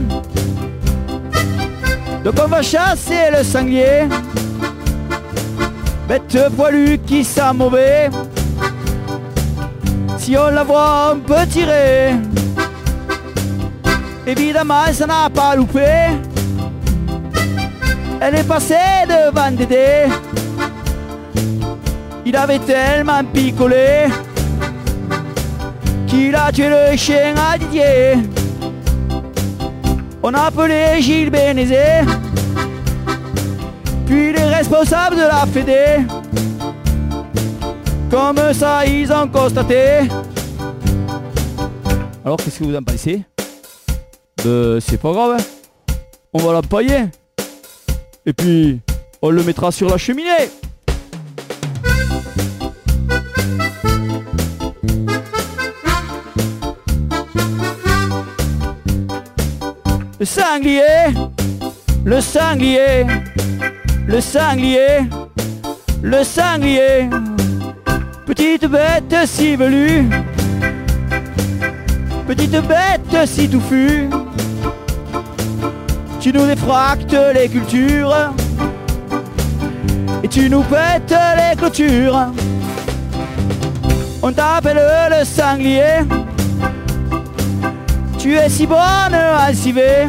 Donc 2.24 2.36
on 2.40 2.48
va 2.48 2.62
chasser 2.62 3.32
le 3.32 3.44
sanglier. 3.44 4.08
Bête 6.12 6.50
poilue 6.58 6.98
qui 7.08 7.24
sent 7.24 7.54
mauvais. 7.56 8.10
Si 10.18 10.36
on 10.38 10.50
la 10.50 10.62
voit, 10.66 11.14
on 11.14 11.20
peut 11.20 11.48
tirer. 11.50 12.16
Évidemment, 14.28 14.92
ça 14.92 15.08
n'a 15.08 15.30
pas 15.30 15.56
loupé. 15.56 16.10
Elle 18.20 18.36
est 18.36 18.44
passée 18.44 18.76
devant 19.08 19.52
Dédé. 19.52 20.08
Il 22.26 22.36
avait 22.36 22.60
tellement 22.60 23.24
picolé 23.34 24.08
qu'il 26.08 26.36
a 26.36 26.52
tué 26.52 26.68
le 26.68 26.98
chien 26.98 27.36
à 27.38 27.58
Didier. 27.58 28.18
On 30.22 30.34
a 30.34 30.42
appelé 30.48 31.02
Gilles 31.02 31.30
Bénézé, 31.30 32.02
puis 34.12 34.34
les 34.34 34.44
responsables 34.44 35.16
de 35.16 35.22
la 35.22 35.46
Fédé. 35.46 36.06
Comme 38.10 38.54
ça, 38.54 38.86
ils 38.86 39.10
ont 39.10 39.26
constaté. 39.30 40.10
Alors, 42.26 42.36
qu'est-ce 42.36 42.60
que 42.60 42.66
vous 42.66 42.76
en 42.76 42.84
pensez? 42.84 43.22
Ben, 44.44 44.80
c'est 44.82 45.00
pas 45.00 45.14
grave, 45.14 45.38
hein. 45.40 45.96
on 46.34 46.40
va 46.40 46.52
l'empailler. 46.52 47.06
Et 48.26 48.34
puis, 48.34 48.82
on 49.22 49.30
le 49.30 49.44
mettra 49.44 49.72
sur 49.72 49.90
la 49.90 49.98
cheminée. 49.98 50.50
Le 60.20 60.26
sanglier, 60.26 61.14
le 62.04 62.20
sanglier, 62.20 63.06
le 64.08 64.22
sanglier, 64.22 65.10
le 66.02 66.24
sanglier, 66.24 67.10
petite 68.26 68.66
bête 68.66 69.16
si 69.26 69.56
velue, 69.56 70.10
petite 72.28 72.62
bête 72.68 73.28
si 73.28 73.50
touffue, 73.50 74.10
tu 76.20 76.32
nous 76.32 76.46
défractes 76.46 77.18
les 77.34 77.50
cultures 77.50 78.34
et 80.24 80.28
tu 80.28 80.50
nous 80.50 80.62
pètes 80.64 81.16
les 81.36 81.58
clôtures. 81.58 82.28
On 84.24 84.32
t'appelle 84.32 84.80
le 85.10 85.26
sanglier. 85.26 86.06
Tu 88.20 88.36
es 88.36 88.50
si 88.50 88.68
bonne 88.68 88.78
à 89.16 89.52
civer. 89.52 90.08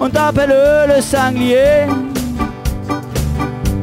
On 0.00 0.08
t'appelle 0.08 0.54
le 0.94 1.00
sanglier. 1.00 1.86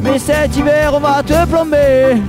Mais 0.02 0.18
cet 0.18 0.56
hiver 0.56 0.94
on 0.94 1.00
va 1.00 1.22
te 1.24 1.46
plomber. 1.46 2.22